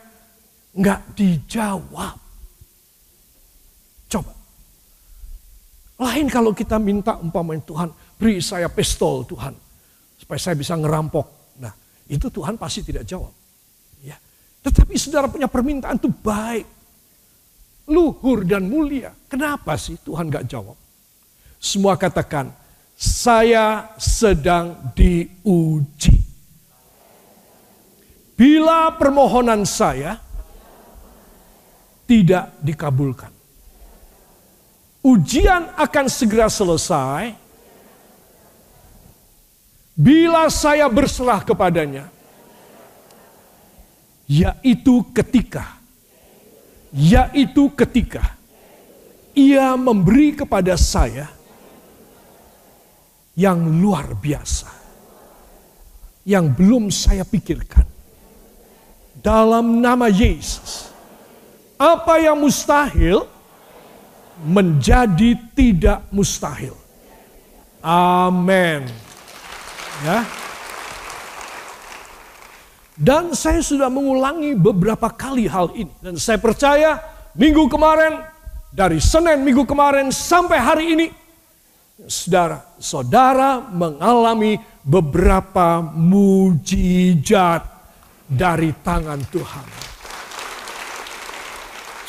nggak 0.78 1.18
dijawab. 1.18 2.24
Lain 6.04 6.28
kalau 6.28 6.52
kita 6.52 6.76
minta 6.82 7.16
umpamanya 7.16 7.64
Tuhan, 7.64 7.90
beri 8.20 8.44
saya 8.44 8.68
pistol 8.68 9.24
Tuhan. 9.24 9.56
Supaya 10.20 10.40
saya 10.40 10.56
bisa 10.60 10.76
ngerampok. 10.76 11.56
Nah 11.64 11.72
itu 12.12 12.28
Tuhan 12.28 12.60
pasti 12.60 12.84
tidak 12.84 13.08
jawab. 13.08 13.32
Ya. 14.04 14.20
Tetapi 14.66 14.94
saudara 15.00 15.32
punya 15.32 15.48
permintaan 15.48 16.02
itu 16.02 16.12
baik. 16.12 16.68
Luhur 17.88 18.48
dan 18.48 18.68
mulia. 18.68 19.12
Kenapa 19.28 19.76
sih 19.76 20.00
Tuhan 20.00 20.32
gak 20.32 20.48
jawab? 20.48 20.80
Semua 21.60 22.00
katakan, 22.00 22.48
saya 22.96 23.92
sedang 24.00 24.96
diuji. 24.96 26.16
Bila 28.44 28.92
permohonan 29.00 29.64
saya 29.64 30.20
tidak 32.04 32.52
dikabulkan 32.60 33.32
ujian 35.04 35.68
akan 35.76 36.06
segera 36.08 36.48
selesai 36.48 37.36
bila 39.94 40.48
saya 40.50 40.88
berserah 40.90 41.44
kepadanya. 41.46 42.10
Yaitu 44.24 45.04
ketika, 45.12 45.78
yaitu 46.96 47.68
ketika 47.76 48.40
ia 49.36 49.76
memberi 49.76 50.32
kepada 50.32 50.80
saya 50.80 51.28
yang 53.36 53.60
luar 53.84 54.16
biasa, 54.16 54.72
yang 56.24 56.50
belum 56.50 56.88
saya 56.88 57.28
pikirkan. 57.28 57.93
Dalam 59.24 59.80
nama 59.80 60.12
Yesus, 60.12 60.92
apa 61.80 62.20
yang 62.20 62.44
mustahil 62.44 63.24
menjadi 64.44 65.40
tidak 65.56 66.04
mustahil. 66.12 66.76
Amin. 67.80 68.88
Ya. 70.04 70.28
Dan 72.94 73.34
saya 73.34 73.64
sudah 73.64 73.90
mengulangi 73.90 74.54
beberapa 74.54 75.10
kali 75.10 75.50
hal 75.50 75.74
ini. 75.74 75.90
Dan 76.04 76.20
saya 76.20 76.38
percaya 76.38 77.02
minggu 77.34 77.66
kemarin, 77.72 78.22
dari 78.70 79.02
Senin 79.02 79.42
minggu 79.42 79.66
kemarin 79.66 80.14
sampai 80.14 80.60
hari 80.62 80.86
ini, 80.94 81.08
saudara, 82.06 82.62
saudara 82.78 83.66
mengalami 83.72 84.62
beberapa 84.86 85.82
mujizat 85.82 87.73
dari 88.34 88.74
tangan 88.82 89.22
Tuhan. 89.30 89.68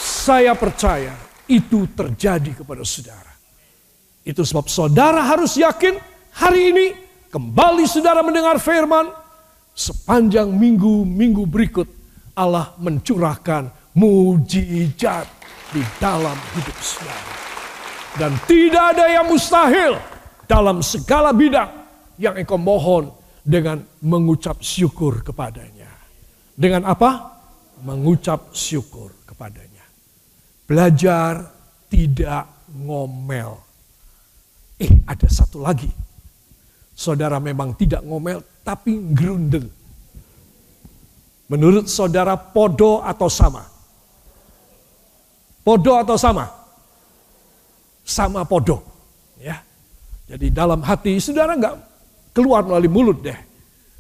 Saya 0.01 0.57
percaya 0.57 1.13
itu 1.45 1.85
terjadi 1.93 2.65
kepada 2.65 2.81
saudara. 2.83 3.33
Itu 4.25 4.41
sebab 4.41 4.65
saudara 4.73 5.21
harus 5.21 5.61
yakin 5.61 6.01
hari 6.33 6.73
ini 6.73 6.87
kembali 7.29 7.85
saudara 7.85 8.25
mendengar 8.25 8.57
firman 8.57 9.13
sepanjang 9.77 10.49
minggu-minggu 10.49 11.45
berikut 11.45 11.89
Allah 12.33 12.73
mencurahkan 12.81 13.93
mujizat 14.01 15.29
di 15.77 15.83
dalam 16.01 16.39
hidup 16.57 16.79
saudara. 16.81 17.33
Dan 18.15 18.33
tidak 18.47 18.85
ada 18.95 19.07
yang 19.11 19.27
mustahil 19.27 19.99
dalam 20.47 20.81
segala 20.81 21.35
bidang 21.35 21.71
yang 22.15 22.39
engkau 22.39 22.55
mohon 22.55 23.11
dengan 23.43 23.83
mengucap 24.01 24.63
syukur 24.63 25.27
kepadanya. 25.27 25.74
Dengan 26.55 26.87
apa? 26.87 27.35
Mengucap 27.83 28.55
syukur 28.55 29.11
kepadanya. 29.27 29.85
Belajar 30.64 31.51
tidak 31.90 32.71
ngomel. 32.71 33.59
Eh, 34.79 34.90
ada 35.05 35.27
satu 35.27 35.61
lagi. 35.61 35.90
Saudara 36.95 37.43
memang 37.43 37.75
tidak 37.75 38.07
ngomel, 38.07 38.43
tapi 38.62 38.95
gerundel. 39.12 39.67
Menurut 41.51 41.90
saudara 41.90 42.38
podo 42.38 43.05
atau 43.05 43.29
sama? 43.29 43.67
Podo 45.61 45.93
atau 46.01 46.17
sama? 46.17 46.49
Sama 48.07 48.47
podo. 48.49 48.81
Ya. 49.37 49.61
Jadi 50.25 50.49
dalam 50.49 50.81
hati 50.81 51.21
saudara 51.21 51.53
nggak 51.53 51.77
keluar 52.33 52.64
melalui 52.64 52.88
mulut 52.88 53.21
deh. 53.21 53.37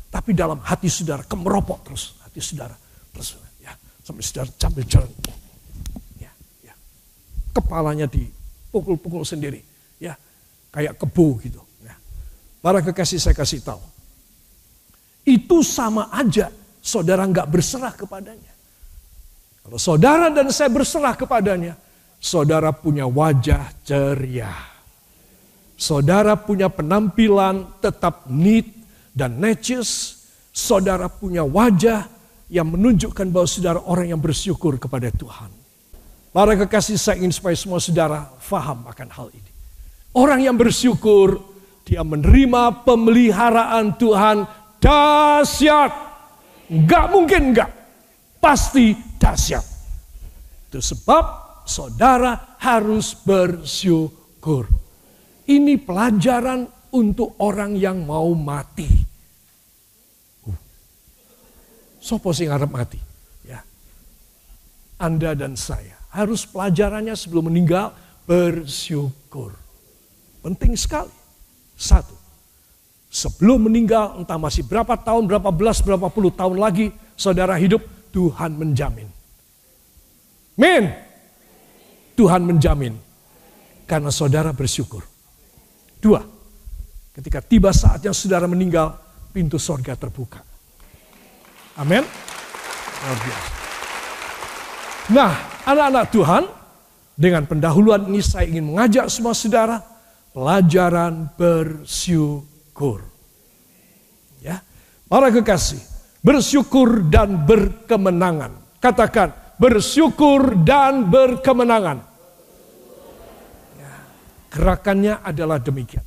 Tapi 0.08 0.32
dalam 0.32 0.62
hati 0.64 0.88
saudara 0.88 1.20
kemeropok 1.26 1.78
terus. 1.84 2.23
Hati 2.34 2.42
saudara 2.42 2.74
terus. 3.14 3.38
Ya. 3.62 3.70
Sampai 4.02 4.26
saudara 4.26 4.50
sambil 4.58 4.82
jalan 4.90 5.06
kepalanya 7.54 8.10
dipukul-pukul 8.10 9.22
sendiri. 9.22 9.62
Ya, 10.02 10.18
kayak 10.74 10.98
kebu 10.98 11.38
gitu. 11.46 11.62
Ya. 11.86 11.94
Para 12.58 12.82
kekasih 12.82 13.22
saya 13.22 13.38
kasih 13.38 13.62
tahu. 13.62 13.80
Itu 15.24 15.62
sama 15.62 16.10
aja 16.10 16.50
saudara 16.82 17.24
nggak 17.24 17.48
berserah 17.48 17.94
kepadanya. 17.94 18.52
Kalau 19.64 19.80
saudara 19.80 20.28
dan 20.28 20.52
saya 20.52 20.68
berserah 20.68 21.16
kepadanya, 21.16 21.78
saudara 22.20 22.74
punya 22.74 23.08
wajah 23.08 23.72
ceria. 23.86 24.52
Saudara 25.74 26.36
punya 26.36 26.68
penampilan 26.68 27.80
tetap 27.80 28.28
neat 28.28 28.68
dan 29.16 29.40
necis. 29.40 30.20
Saudara 30.54 31.10
punya 31.10 31.42
wajah 31.42 32.06
yang 32.54 32.70
menunjukkan 32.70 33.34
bahwa 33.34 33.50
saudara 33.50 33.82
orang 33.82 34.14
yang 34.14 34.22
bersyukur 34.22 34.78
kepada 34.78 35.10
Tuhan. 35.10 35.50
Para 36.30 36.54
kekasih 36.54 36.94
saya 36.94 37.18
ingin 37.18 37.34
supaya 37.34 37.58
semua 37.58 37.82
saudara 37.82 38.30
faham 38.38 38.86
akan 38.86 39.08
hal 39.10 39.26
ini. 39.34 39.50
Orang 40.14 40.38
yang 40.38 40.54
bersyukur, 40.54 41.42
dia 41.82 42.06
menerima 42.06 42.86
pemeliharaan 42.86 43.98
Tuhan 43.98 44.46
dahsyat. 44.78 45.90
Enggak 46.70 47.04
mungkin 47.10 47.50
enggak. 47.50 47.70
Pasti 48.38 48.94
dahsyat. 49.18 49.66
Itu 50.70 50.78
sebab 50.78 51.24
saudara 51.66 52.54
harus 52.62 53.18
bersyukur. 53.18 54.70
Ini 55.50 55.82
pelajaran 55.82 56.70
untuk 56.94 57.34
orang 57.42 57.74
yang 57.74 58.06
mau 58.06 58.30
mati. 58.38 59.13
Sopo 62.04 62.36
sing 62.36 62.52
ngarep 62.52 62.68
mati? 62.68 63.00
Ya. 63.48 63.64
Anda 65.00 65.32
dan 65.32 65.56
saya 65.56 65.96
harus 66.12 66.44
pelajarannya 66.44 67.16
sebelum 67.16 67.48
meninggal 67.48 67.96
bersyukur. 68.28 69.56
Penting 70.44 70.76
sekali. 70.76 71.24
Satu, 71.74 72.14
Sebelum 73.14 73.70
meninggal, 73.70 74.18
entah 74.18 74.34
masih 74.34 74.66
berapa 74.66 74.98
tahun, 74.98 75.30
berapa 75.30 75.54
belas, 75.54 75.78
berapa 75.78 76.10
puluh 76.10 76.34
tahun 76.34 76.58
lagi, 76.58 76.90
saudara 77.14 77.54
hidup, 77.54 77.78
Tuhan 78.10 78.58
menjamin. 78.58 79.06
Min. 80.58 80.90
Tuhan 82.18 82.42
menjamin. 82.42 82.98
Karena 83.86 84.10
saudara 84.10 84.50
bersyukur. 84.50 85.06
Dua, 86.02 86.26
ketika 87.14 87.38
tiba 87.38 87.70
saatnya 87.70 88.10
saudara 88.10 88.50
meninggal, 88.50 88.98
pintu 89.30 89.62
sorga 89.62 89.94
terbuka. 89.94 90.42
Amin. 91.74 92.04
Nah, 95.10 95.32
anak-anak 95.68 96.04
Tuhan, 96.14 96.44
dengan 97.14 97.46
pendahuluan 97.46 98.10
ini 98.10 98.18
saya 98.22 98.50
ingin 98.50 98.74
mengajak 98.74 99.06
semua 99.06 99.34
saudara 99.38 99.78
pelajaran 100.34 101.30
bersyukur. 101.38 103.06
Ya. 104.42 104.60
Para 105.06 105.30
kekasih, 105.30 105.78
bersyukur 106.24 107.06
dan 107.06 107.46
berkemenangan. 107.46 108.50
Katakan, 108.82 109.30
bersyukur 109.56 110.58
dan 110.66 111.06
berkemenangan. 111.06 112.02
Ya. 113.78 113.92
Gerakannya 114.50 115.22
adalah 115.22 115.62
demikian. 115.62 116.02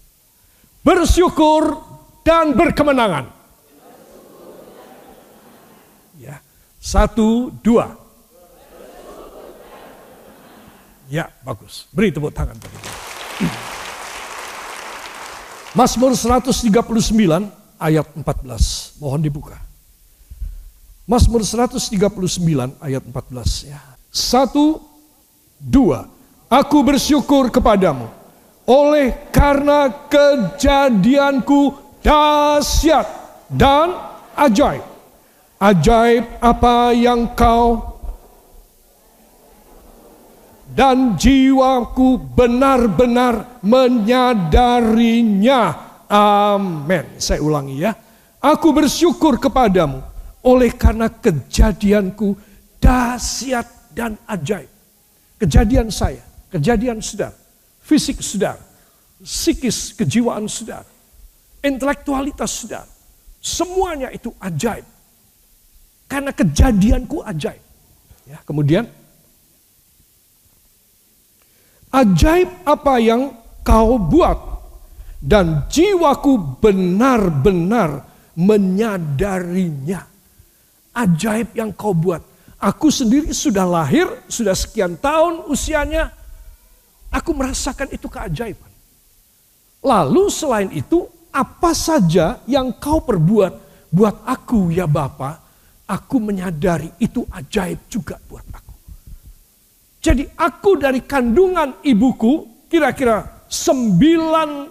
Bersyukur 0.84 1.80
dan 2.28 2.52
berkemenangan. 2.52 3.32
Ya. 6.20 6.44
Satu, 6.88 7.52
dua. 7.60 8.00
Ya, 11.12 11.28
bagus. 11.43 11.84
Beri 11.91 12.15
tepuk 12.15 12.32
tangan. 12.32 12.56
Mazmur 15.76 16.15
139 16.15 17.52
ayat 17.76 18.08
14. 18.15 19.04
Mohon 19.04 19.19
dibuka. 19.19 19.60
Mazmur 21.04 21.43
139 21.43 22.80
ayat 22.80 23.04
14 23.04 23.67
ya. 23.67 23.84
Satu, 24.08 24.80
dua. 25.60 26.08
Aku 26.47 26.88
bersyukur 26.88 27.52
kepadamu 27.52 28.08
oleh 28.63 29.12
karena 29.36 29.91
kejadianku 30.08 31.76
dahsyat 32.00 33.08
dan 33.52 33.91
ajaib. 34.39 34.97
Ajaib 35.58 36.38
apa 36.38 36.93
yang 36.93 37.34
kau 37.34 37.98
dan 40.70 41.17
jiwaku 41.17 42.22
benar-benar 42.38 43.58
menyadarinya. 43.65 45.62
Amin. 46.06 47.17
Saya 47.17 47.41
ulangi 47.41 47.82
ya. 47.82 47.98
Aku 48.38 48.70
bersyukur 48.70 49.41
kepadamu 49.41 50.06
oleh 50.46 50.70
karena 50.78 51.10
kejadianku 51.10 52.38
dahsyat 52.78 53.98
dan 53.98 54.13
ajaib. 54.30 54.70
Kejadian 55.41 55.89
saya, 55.89 56.22
kejadian 56.54 57.02
saudara, 57.02 57.34
fisik 57.82 58.22
saudara, 58.22 58.62
psikis 59.22 59.98
kejiwaan 59.98 60.46
saudara, 60.46 60.86
intelektualitas 61.65 62.62
saudara, 62.62 62.89
semuanya 63.41 64.13
itu 64.13 64.30
ajaib. 64.38 64.97
Karena 66.08 66.32
kejadianku 66.32 67.20
ajaib. 67.24 67.63
Ya, 68.28 68.39
kemudian 68.43 68.88
ajaib 71.91 72.50
apa 72.67 73.00
yang 73.00 73.32
kau 73.63 74.00
buat 74.00 74.39
dan 75.24 75.67
jiwaku 75.67 76.60
benar-benar 76.63 78.08
menyadarinya. 78.38 80.04
Ajaib 80.98 81.54
yang 81.54 81.74
kau 81.76 81.93
buat. 81.93 82.24
Aku 82.58 82.89
sendiri 82.89 83.30
sudah 83.30 83.70
lahir, 83.70 84.10
sudah 84.26 84.58
sekian 84.58 84.98
tahun 84.98 85.46
usianya, 85.46 86.10
aku 87.13 87.30
merasakan 87.38 87.93
itu 87.93 88.10
keajaiban. 88.10 88.72
Lalu 89.86 90.24
selain 90.34 90.70
itu, 90.74 91.06
apa 91.30 91.70
saja 91.78 92.41
yang 92.50 92.74
kau 92.82 92.98
perbuat 93.06 93.54
buat 93.93 94.26
aku 94.26 94.74
ya 94.74 94.89
Bapa, 94.89 95.38
aku 95.88 96.19
menyadari 96.19 96.91
itu 97.00 97.23
ajaib 97.32 97.88
juga 97.88 98.19
buat 98.28 98.43
aku. 98.52 98.76
Jadi 100.04 100.23
aku 100.36 100.78
dari 100.78 101.02
kandungan 101.04 101.80
ibuku 101.84 102.67
kira-kira 102.67 103.47
sembilan 103.47 104.67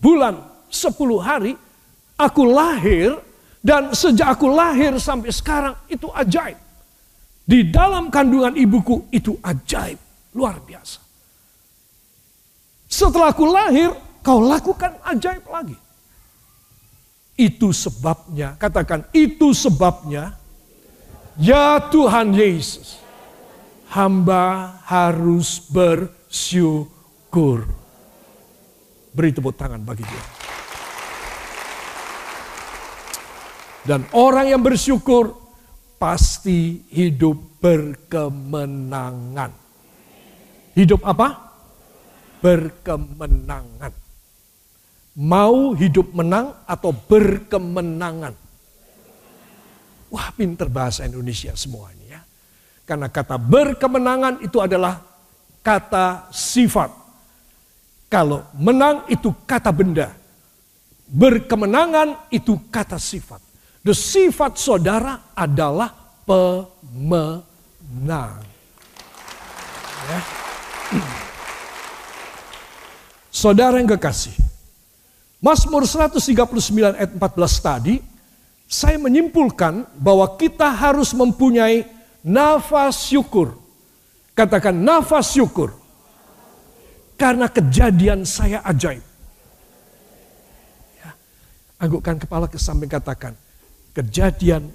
bulan 0.00 0.34
sepuluh 0.68 1.20
hari 1.20 1.56
aku 2.20 2.42
lahir 2.44 3.16
dan 3.64 3.90
sejak 3.96 4.38
aku 4.38 4.46
lahir 4.52 4.94
sampai 5.00 5.32
sekarang 5.32 5.74
itu 5.90 6.06
ajaib. 6.12 6.56
Di 7.46 7.66
dalam 7.70 8.10
kandungan 8.10 8.58
ibuku 8.58 9.06
itu 9.14 9.38
ajaib, 9.38 9.98
luar 10.34 10.58
biasa. 10.62 10.98
Setelah 12.90 13.30
aku 13.30 13.46
lahir, 13.46 13.94
kau 14.22 14.42
lakukan 14.42 14.98
ajaib 15.06 15.46
lagi. 15.46 15.78
Itu 17.36 17.76
sebabnya, 17.76 18.56
katakan 18.56 19.04
itu 19.12 19.52
sebabnya, 19.52 20.32
ya 21.36 21.76
Tuhan 21.92 22.32
Yesus 22.32 22.96
hamba 23.92 24.80
harus 24.88 25.60
bersyukur. 25.68 27.68
Beri 29.12 29.36
tepuk 29.36 29.52
tangan 29.52 29.84
bagi 29.84 30.04
dia. 30.04 30.24
Dan 33.86 34.02
orang 34.16 34.50
yang 34.50 34.64
bersyukur 34.64 35.36
pasti 36.00 36.88
hidup 36.90 37.60
berkemenangan. 37.60 39.52
Hidup 40.76 41.00
apa? 41.04 41.28
Berkemenangan. 42.40 44.05
Mau 45.16 45.72
hidup 45.72 46.12
menang 46.12 46.52
atau 46.68 46.92
berkemenangan? 46.92 48.36
Wah 50.12 50.28
pinter 50.36 50.68
bahasa 50.68 51.08
Indonesia 51.08 51.56
semua 51.56 51.88
ini. 51.96 52.06
Karena 52.86 53.10
kata 53.10 53.34
berkemenangan 53.34 54.46
itu 54.46 54.62
adalah 54.62 55.02
kata 55.58 56.30
sifat. 56.30 56.94
Kalau 58.06 58.46
menang 58.54 59.02
itu 59.10 59.34
kata 59.42 59.74
benda. 59.74 60.14
Berkemenangan 61.10 62.30
itu 62.30 62.54
kata 62.70 62.94
sifat. 62.94 63.42
The 63.82 63.90
sifat 63.90 64.54
saudara 64.54 65.34
adalah 65.34 65.90
pemenang. 66.22 67.42
Ya. 70.06 70.20
Saudara 73.34 73.76
yang 73.82 73.90
kekasih. 73.90 74.45
Mazmur 75.36 75.84
139 75.84 76.96
ayat 76.96 77.12
14 77.12 77.60
tadi, 77.60 78.00
saya 78.66 78.96
menyimpulkan 78.96 79.84
bahwa 80.00 80.26
kita 80.34 80.72
harus 80.72 81.12
mempunyai 81.12 81.86
nafas 82.24 83.06
syukur. 83.06 83.54
Katakan 84.34 84.74
nafas 84.74 85.36
syukur. 85.36 85.76
Karena 87.16 87.48
kejadian 87.48 88.28
saya 88.28 88.60
ajaib. 88.60 89.00
Ya. 91.00 91.10
Anggukkan 91.80 92.20
kepala 92.20 92.44
ke 92.44 92.60
samping 92.60 92.92
katakan. 92.92 93.32
Kejadian 93.96 94.68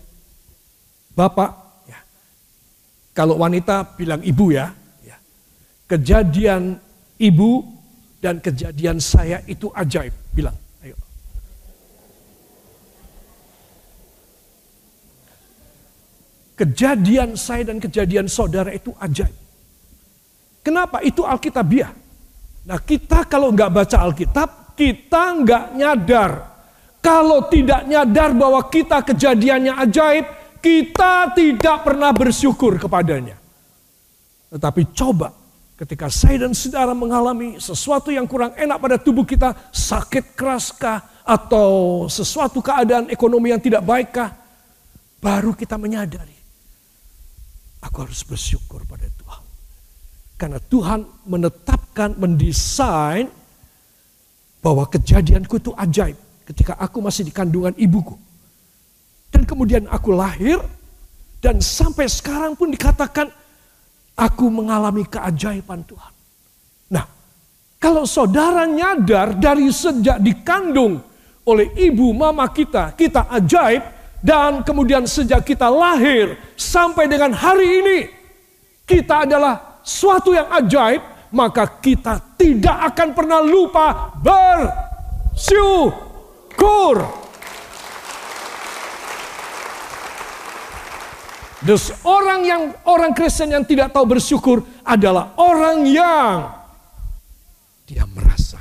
Bapak. 1.13 1.53
Ya. 1.85 2.01
Kalau 3.13 3.37
wanita 3.37 3.93
bilang 3.93 4.25
ibu 4.25 4.49
ya. 4.49 4.73
ya. 5.05 5.17
Kejadian 5.85 6.81
ibu 7.21 7.61
dan 8.17 8.41
kejadian 8.41 8.97
saya 8.97 9.45
itu 9.45 9.69
ajaib. 9.77 10.20
Bilang. 10.31 10.57
Kejadian 16.61 17.33
saya 17.33 17.65
dan 17.65 17.81
kejadian 17.81 18.29
saudara 18.29 18.69
itu 18.69 18.93
ajaib. 19.01 19.33
Kenapa? 20.61 21.01
Itu 21.01 21.25
Alkitabiah. 21.25 21.89
Nah 22.69 22.77
kita 22.77 23.25
kalau 23.25 23.49
nggak 23.49 23.71
baca 23.73 23.97
Alkitab, 24.05 24.77
kita 24.77 25.41
nggak 25.41 25.65
nyadar. 25.73 26.31
Kalau 27.01 27.49
tidak 27.49 27.89
nyadar 27.89 28.37
bahwa 28.37 28.61
kita 28.69 29.01
kejadiannya 29.01 29.73
ajaib, 29.73 30.25
kita 30.61 31.33
tidak 31.33 31.81
pernah 31.81 32.13
bersyukur 32.13 32.77
kepadanya. 32.77 33.41
Tetapi 34.53 34.93
coba 34.93 35.33
ketika 35.81 36.13
saya 36.13 36.45
dan 36.45 36.53
saudara 36.53 36.93
mengalami 36.93 37.57
sesuatu 37.57 38.13
yang 38.13 38.29
kurang 38.29 38.53
enak 38.53 38.77
pada 38.77 39.01
tubuh 39.01 39.25
kita, 39.25 39.57
sakit 39.73 40.37
keraskah, 40.37 41.25
atau 41.25 42.05
sesuatu 42.05 42.61
keadaan 42.61 43.09
ekonomi 43.09 43.49
yang 43.49 43.61
tidak 43.61 43.81
baikkah, 43.81 44.29
baru 45.17 45.57
kita 45.57 45.81
menyadari 45.81 46.41
Aku 47.81 48.05
harus 48.05 48.21
bersyukur 48.21 48.85
pada 48.85 49.09
Tuhan. 49.09 49.43
Karena 50.37 50.59
Tuhan 50.61 51.01
menetapkan, 51.25 52.13
mendesain 52.13 53.25
bahwa 54.61 54.85
kejadianku 54.85 55.57
itu 55.57 55.73
ajaib. 55.73 56.17
ketika 56.41 56.75
aku 56.75 56.99
masih 56.99 57.23
di 57.23 57.31
kandungan 57.31 57.71
ibuku. 57.79 58.17
Dan 59.31 59.47
kemudian 59.47 59.87
aku 59.87 60.11
lahir 60.11 60.59
dan 61.39 61.63
sampai 61.63 62.11
sekarang 62.11 62.59
pun 62.59 62.67
dikatakan 62.69 63.31
aku 64.21 64.53
mengalami 64.53 65.01
keajaiban 65.09 65.81
Tuhan. 65.81 66.13
Nah, 66.93 67.05
kalau 67.81 68.05
saudara 68.05 68.69
nyadar 68.69 69.33
dari 69.33 69.73
sejak 69.73 70.21
dikandung 70.21 71.01
oleh 71.49 71.73
ibu 71.81 72.13
mama 72.13 72.45
kita, 72.53 72.93
kita 72.93 73.25
ajaib 73.33 73.81
dan 74.21 74.61
kemudian 74.61 75.09
sejak 75.09 75.41
kita 75.41 75.65
lahir 75.65 76.37
sampai 76.53 77.09
dengan 77.09 77.33
hari 77.33 77.81
ini 77.81 78.21
kita 78.85 79.25
adalah 79.25 79.81
suatu 79.81 80.37
yang 80.37 80.45
ajaib, 80.53 81.01
maka 81.33 81.65
kita 81.81 82.37
tidak 82.37 82.93
akan 82.93 83.17
pernah 83.17 83.41
lupa 83.41 84.13
bersyukur. 85.41 85.89
Dus 91.61 91.93
orang 92.01 92.41
yang 92.41 92.61
orang 92.89 93.13
Kristen 93.13 93.53
yang 93.53 93.61
tidak 93.69 93.93
tahu 93.93 94.17
bersyukur 94.17 94.65
adalah 94.81 95.37
orang 95.37 95.85
yang 95.85 96.49
dia 97.85 98.01
merasa 98.09 98.57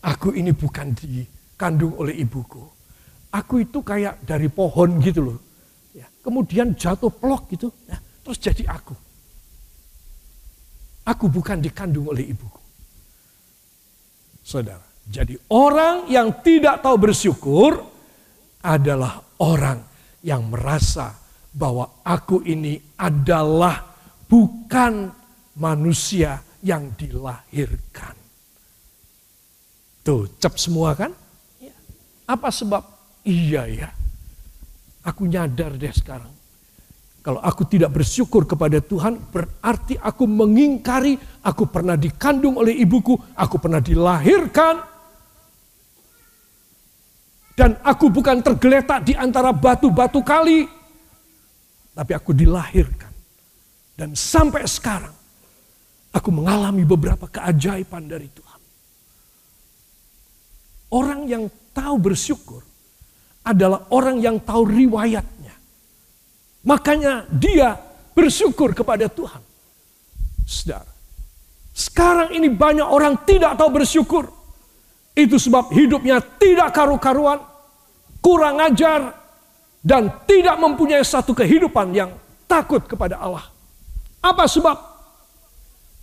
aku 0.00 0.32
ini 0.32 0.56
bukan 0.56 0.96
dikandung 0.96 2.00
oleh 2.00 2.16
ibuku. 2.16 2.64
Aku 3.30 3.62
itu 3.62 3.84
kayak 3.84 4.24
dari 4.24 4.48
pohon 4.50 4.98
gitu 5.04 5.20
loh. 5.22 5.38
Ya, 5.94 6.08
kemudian 6.24 6.74
jatuh 6.74 7.12
pelok 7.12 7.46
gitu, 7.52 7.70
ya, 7.86 8.00
terus 8.24 8.40
jadi 8.40 8.66
aku. 8.66 8.96
Aku 11.06 11.30
bukan 11.30 11.62
dikandung 11.62 12.10
oleh 12.10 12.26
ibuku. 12.26 12.62
Saudara, 14.42 14.82
jadi 15.06 15.38
orang 15.52 16.10
yang 16.10 16.42
tidak 16.42 16.82
tahu 16.82 16.96
bersyukur 16.98 17.78
adalah 18.66 19.22
orang 19.38 19.78
yang 20.26 20.50
merasa 20.50 21.19
bahwa 21.50 22.02
aku 22.06 22.46
ini 22.46 22.78
adalah 22.94 23.82
bukan 24.30 25.10
manusia 25.58 26.38
yang 26.62 26.94
dilahirkan. 26.94 28.14
Tuh, 30.00 30.30
cap 30.40 30.56
semua 30.56 30.96
kan? 30.96 31.12
Ya. 31.60 31.74
Apa 32.30 32.48
sebab? 32.48 32.82
Iya 33.26 33.68
ya. 33.68 33.90
Aku 35.04 35.28
nyadar 35.28 35.76
deh 35.76 35.92
sekarang. 35.92 36.32
Kalau 37.20 37.36
aku 37.44 37.68
tidak 37.68 37.92
bersyukur 37.92 38.48
kepada 38.48 38.80
Tuhan, 38.80 39.20
berarti 39.28 40.00
aku 40.00 40.24
mengingkari, 40.24 41.20
aku 41.44 41.68
pernah 41.68 41.92
dikandung 41.92 42.56
oleh 42.56 42.72
ibuku, 42.80 43.12
aku 43.36 43.60
pernah 43.60 43.76
dilahirkan, 43.76 44.80
dan 47.60 47.76
aku 47.84 48.08
bukan 48.08 48.40
tergeletak 48.40 49.04
di 49.04 49.12
antara 49.12 49.52
batu-batu 49.52 50.24
kali, 50.24 50.64
tapi 51.94 52.12
aku 52.14 52.30
dilahirkan. 52.32 53.12
Dan 53.94 54.16
sampai 54.16 54.64
sekarang 54.64 55.12
aku 56.14 56.28
mengalami 56.32 56.82
beberapa 56.88 57.28
keajaiban 57.28 58.08
dari 58.08 58.28
Tuhan. 58.32 58.60
Orang 60.90 61.28
yang 61.30 61.46
tahu 61.70 61.96
bersyukur 62.00 62.64
adalah 63.46 63.86
orang 63.94 64.18
yang 64.18 64.40
tahu 64.42 64.66
riwayatnya. 64.66 65.54
Makanya 66.66 67.28
dia 67.30 67.78
bersyukur 68.12 68.74
kepada 68.74 69.06
Tuhan. 69.06 69.40
Saudara, 70.44 70.90
sekarang 71.70 72.34
ini 72.34 72.50
banyak 72.50 72.84
orang 72.84 73.22
tidak 73.22 73.54
tahu 73.54 73.70
bersyukur. 73.80 74.24
Itu 75.14 75.38
sebab 75.38 75.70
hidupnya 75.70 76.18
tidak 76.40 76.74
karu-karuan, 76.74 77.38
kurang 78.18 78.58
ajar, 78.58 79.19
dan 79.80 80.12
tidak 80.28 80.56
mempunyai 80.60 81.00
satu 81.00 81.32
kehidupan 81.32 81.96
yang 81.96 82.12
takut 82.44 82.84
kepada 82.84 83.16
Allah. 83.16 83.48
Apa 84.20 84.44
sebab? 84.44 84.76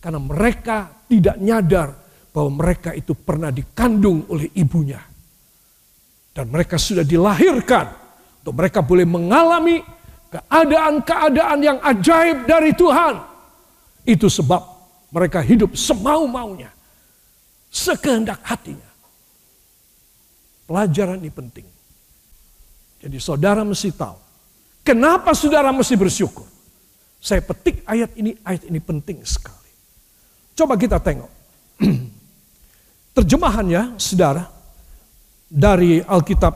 Karena 0.02 0.18
mereka 0.18 1.06
tidak 1.06 1.38
nyadar 1.38 1.94
bahwa 2.34 2.62
mereka 2.66 2.94
itu 2.94 3.14
pernah 3.14 3.54
dikandung 3.54 4.26
oleh 4.30 4.50
ibunya. 4.58 5.02
Dan 6.34 6.54
mereka 6.54 6.78
sudah 6.78 7.02
dilahirkan 7.02 7.86
untuk 8.42 8.54
mereka 8.54 8.86
boleh 8.86 9.06
mengalami 9.10 9.82
keadaan-keadaan 10.30 11.60
yang 11.62 11.78
ajaib 11.82 12.46
dari 12.46 12.78
Tuhan. 12.78 13.16
Itu 14.06 14.30
sebab 14.30 14.62
mereka 15.10 15.42
hidup 15.42 15.74
semau-maunya, 15.74 16.70
sekehendak 17.74 18.42
hatinya. 18.46 18.90
Pelajaran 20.68 21.18
ini 21.24 21.32
penting. 21.32 21.68
Jadi 23.08 23.24
saudara 23.24 23.64
mesti 23.64 23.96
tahu. 23.96 24.20
Kenapa 24.84 25.32
saudara 25.32 25.72
mesti 25.72 25.96
bersyukur? 25.96 26.44
Saya 27.24 27.40
petik 27.40 27.80
ayat 27.88 28.12
ini, 28.20 28.36
ayat 28.44 28.68
ini 28.68 28.84
penting 28.84 29.24
sekali. 29.24 29.72
Coba 30.52 30.76
kita 30.76 31.00
tengok. 31.00 31.32
Terjemahannya, 33.16 33.96
saudara, 33.96 34.44
dari 35.48 36.04
Alkitab 36.04 36.54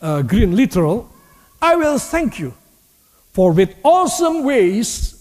uh, 0.00 0.24
Green 0.24 0.56
Literal, 0.56 1.04
I 1.60 1.76
will 1.76 2.00
thank 2.00 2.40
you 2.40 2.56
for 3.36 3.52
with 3.52 3.76
awesome 3.84 4.40
ways, 4.40 5.20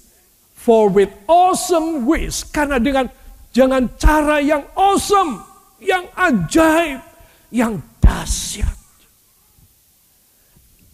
for 0.55 0.87
with 0.87 1.11
awesome 1.27 2.07
ways. 2.07 2.47
Karena 2.47 2.79
dengan 2.79 3.11
jangan 3.51 3.99
cara 3.99 4.39
yang 4.39 4.63
awesome, 4.79 5.43
yang 5.83 6.07
ajaib, 6.15 7.03
yang 7.51 7.83
dahsyat. 7.99 8.78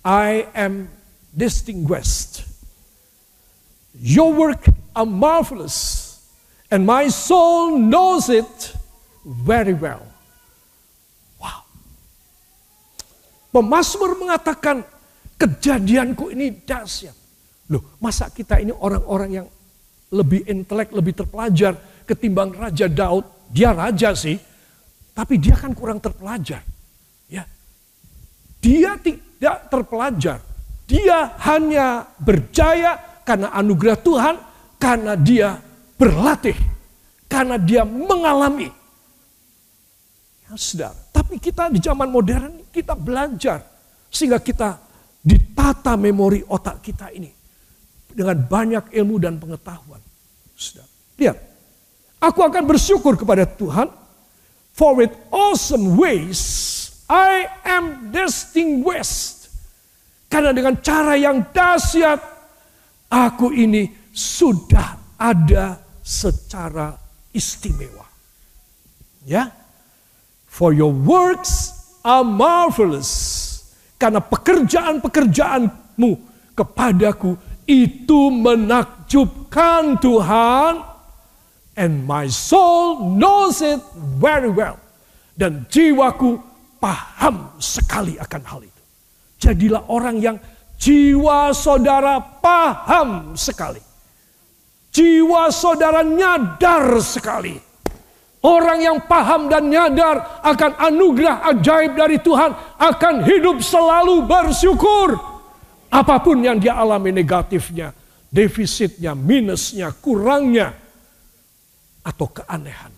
I 0.05 0.45
am 0.53 0.85
distinguished. 1.33 2.45
Your 3.97 4.29
work 4.37 4.69
are 4.93 5.09
marvelous, 5.09 6.21
and 6.69 6.85
my 6.85 7.09
soul 7.09 7.81
knows 7.81 8.29
it 8.29 8.77
very 9.25 9.73
well. 9.73 10.05
Wow. 11.41 11.65
Pemasmur 13.49 14.21
mengatakan, 14.21 14.85
kejadianku 15.41 16.29
ini 16.29 16.53
dahsyat. 16.53 17.17
Loh, 17.73 17.97
masa 17.97 18.29
kita 18.29 18.61
ini 18.61 18.69
orang-orang 18.69 19.41
yang 19.41 19.47
lebih 20.13 20.45
intelek, 20.45 20.93
lebih 20.93 21.17
terpelajar 21.17 21.73
ketimbang 22.05 22.53
Raja 22.53 22.85
Daud. 22.85 23.25
Dia 23.49 23.73
raja 23.73 24.13
sih, 24.13 24.37
tapi 25.17 25.41
dia 25.41 25.57
kan 25.57 25.73
kurang 25.73 25.97
terpelajar. 25.97 26.61
Ya. 27.25 27.45
Dia 28.61 29.01
tidak 29.37 29.57
terpelajar. 29.69 30.39
Dia 30.85 31.33
hanya 31.49 32.05
berjaya 32.21 33.21
karena 33.25 33.49
anugerah 33.57 33.97
Tuhan, 33.99 34.35
karena 34.77 35.17
dia 35.17 35.57
berlatih, 35.97 36.55
karena 37.25 37.57
dia 37.57 37.81
mengalami. 37.81 38.69
Ya 40.45 40.53
saudara, 40.53 40.93
tapi 41.09 41.41
kita 41.41 41.73
di 41.73 41.81
zaman 41.81 42.05
modern 42.13 42.69
kita 42.69 42.93
belajar 42.93 43.65
sehingga 44.13 44.37
kita 44.37 44.77
ditata 45.25 45.97
memori 45.97 46.45
otak 46.45 46.85
kita 46.85 47.09
ini 47.09 47.33
dengan 48.13 48.37
banyak 48.45 48.93
ilmu 48.93 49.17
dan 49.17 49.41
pengetahuan. 49.41 49.99
Saudara, 50.53 50.85
lihat, 51.17 51.37
aku 52.21 52.45
akan 52.45 52.63
bersyukur 52.69 53.17
kepada 53.17 53.49
Tuhan 53.49 53.89
for 54.69 55.01
with 55.01 55.11
awesome 55.33 55.97
ways 55.97 56.84
I 57.09 57.45
am 57.65 58.09
distinguished. 58.09 59.49
Karena 60.25 60.51
dengan 60.51 60.81
cara 60.81 61.13
yang 61.13 61.45
dahsyat, 61.53 62.17
aku 63.13 63.53
ini 63.53 63.87
sudah 64.09 64.97
ada 65.15 65.79
secara 66.01 66.97
istimewa. 67.31 68.05
Ya. 69.25 69.53
For 70.49 70.71
your 70.71 70.91
works 70.91 71.75
are 72.01 72.23
marvelous. 72.23 73.11
Karena 73.99 74.19
pekerjaan-pekerjaanmu 74.23 76.11
kepadaku 76.55 77.37
itu 77.69 78.31
menakjubkan 78.33 79.99
Tuhan. 79.99 80.73
And 81.75 82.07
my 82.07 82.31
soul 82.31 83.13
knows 83.19 83.59
it 83.59 83.83
very 84.15 84.47
well. 84.47 84.79
Dan 85.35 85.67
jiwaku 85.67 86.54
paham 86.79 87.55
sekali 87.59 88.15
akan 88.17 88.41
hal 88.45 88.61
itu. 88.63 88.81
Jadilah 89.41 89.87
orang 89.91 90.17
yang 90.19 90.37
jiwa 90.79 91.51
saudara 91.51 92.19
paham 92.19 93.35
sekali. 93.35 93.81
Jiwa 94.95 95.51
saudara 95.51 96.01
nyadar 96.01 97.03
sekali. 97.03 97.59
Orang 98.45 98.79
yang 98.79 99.01
paham 99.09 99.49
dan 99.49 99.67
nyadar 99.67 100.39
akan 100.45 100.71
anugerah 100.77 101.49
ajaib 101.49 101.97
dari 101.97 102.21
Tuhan 102.21 102.53
akan 102.77 103.25
hidup 103.25 103.57
selalu 103.59 104.23
bersyukur. 104.29 105.17
Apa 105.89 106.21
pun 106.21 106.45
yang 106.45 106.61
dia 106.61 106.77
alami 106.77 107.09
negatifnya, 107.09 107.89
defisitnya, 108.29 109.17
minusnya, 109.17 109.89
kurangnya, 109.97 110.77
atau 112.05 112.29
keanehan. 112.29 112.94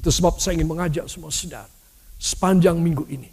Itu 0.00 0.08
sebab 0.08 0.40
saya 0.40 0.56
ingin 0.56 0.72
mengajak 0.72 1.04
semua 1.12 1.28
saudara 1.28 1.68
sepanjang 2.16 2.80
minggu 2.80 3.04
ini. 3.12 3.28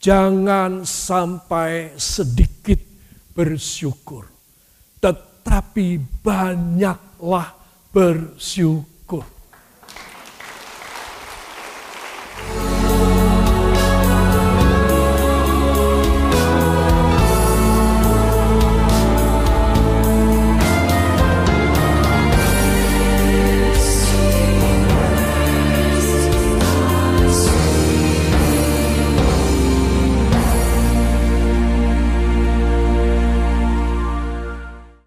Jangan 0.00 0.88
sampai 0.88 1.92
sedikit 2.00 2.80
bersyukur. 3.36 4.24
Tetapi 5.04 6.00
banyaklah 6.24 7.52
bersyukur 7.92 8.89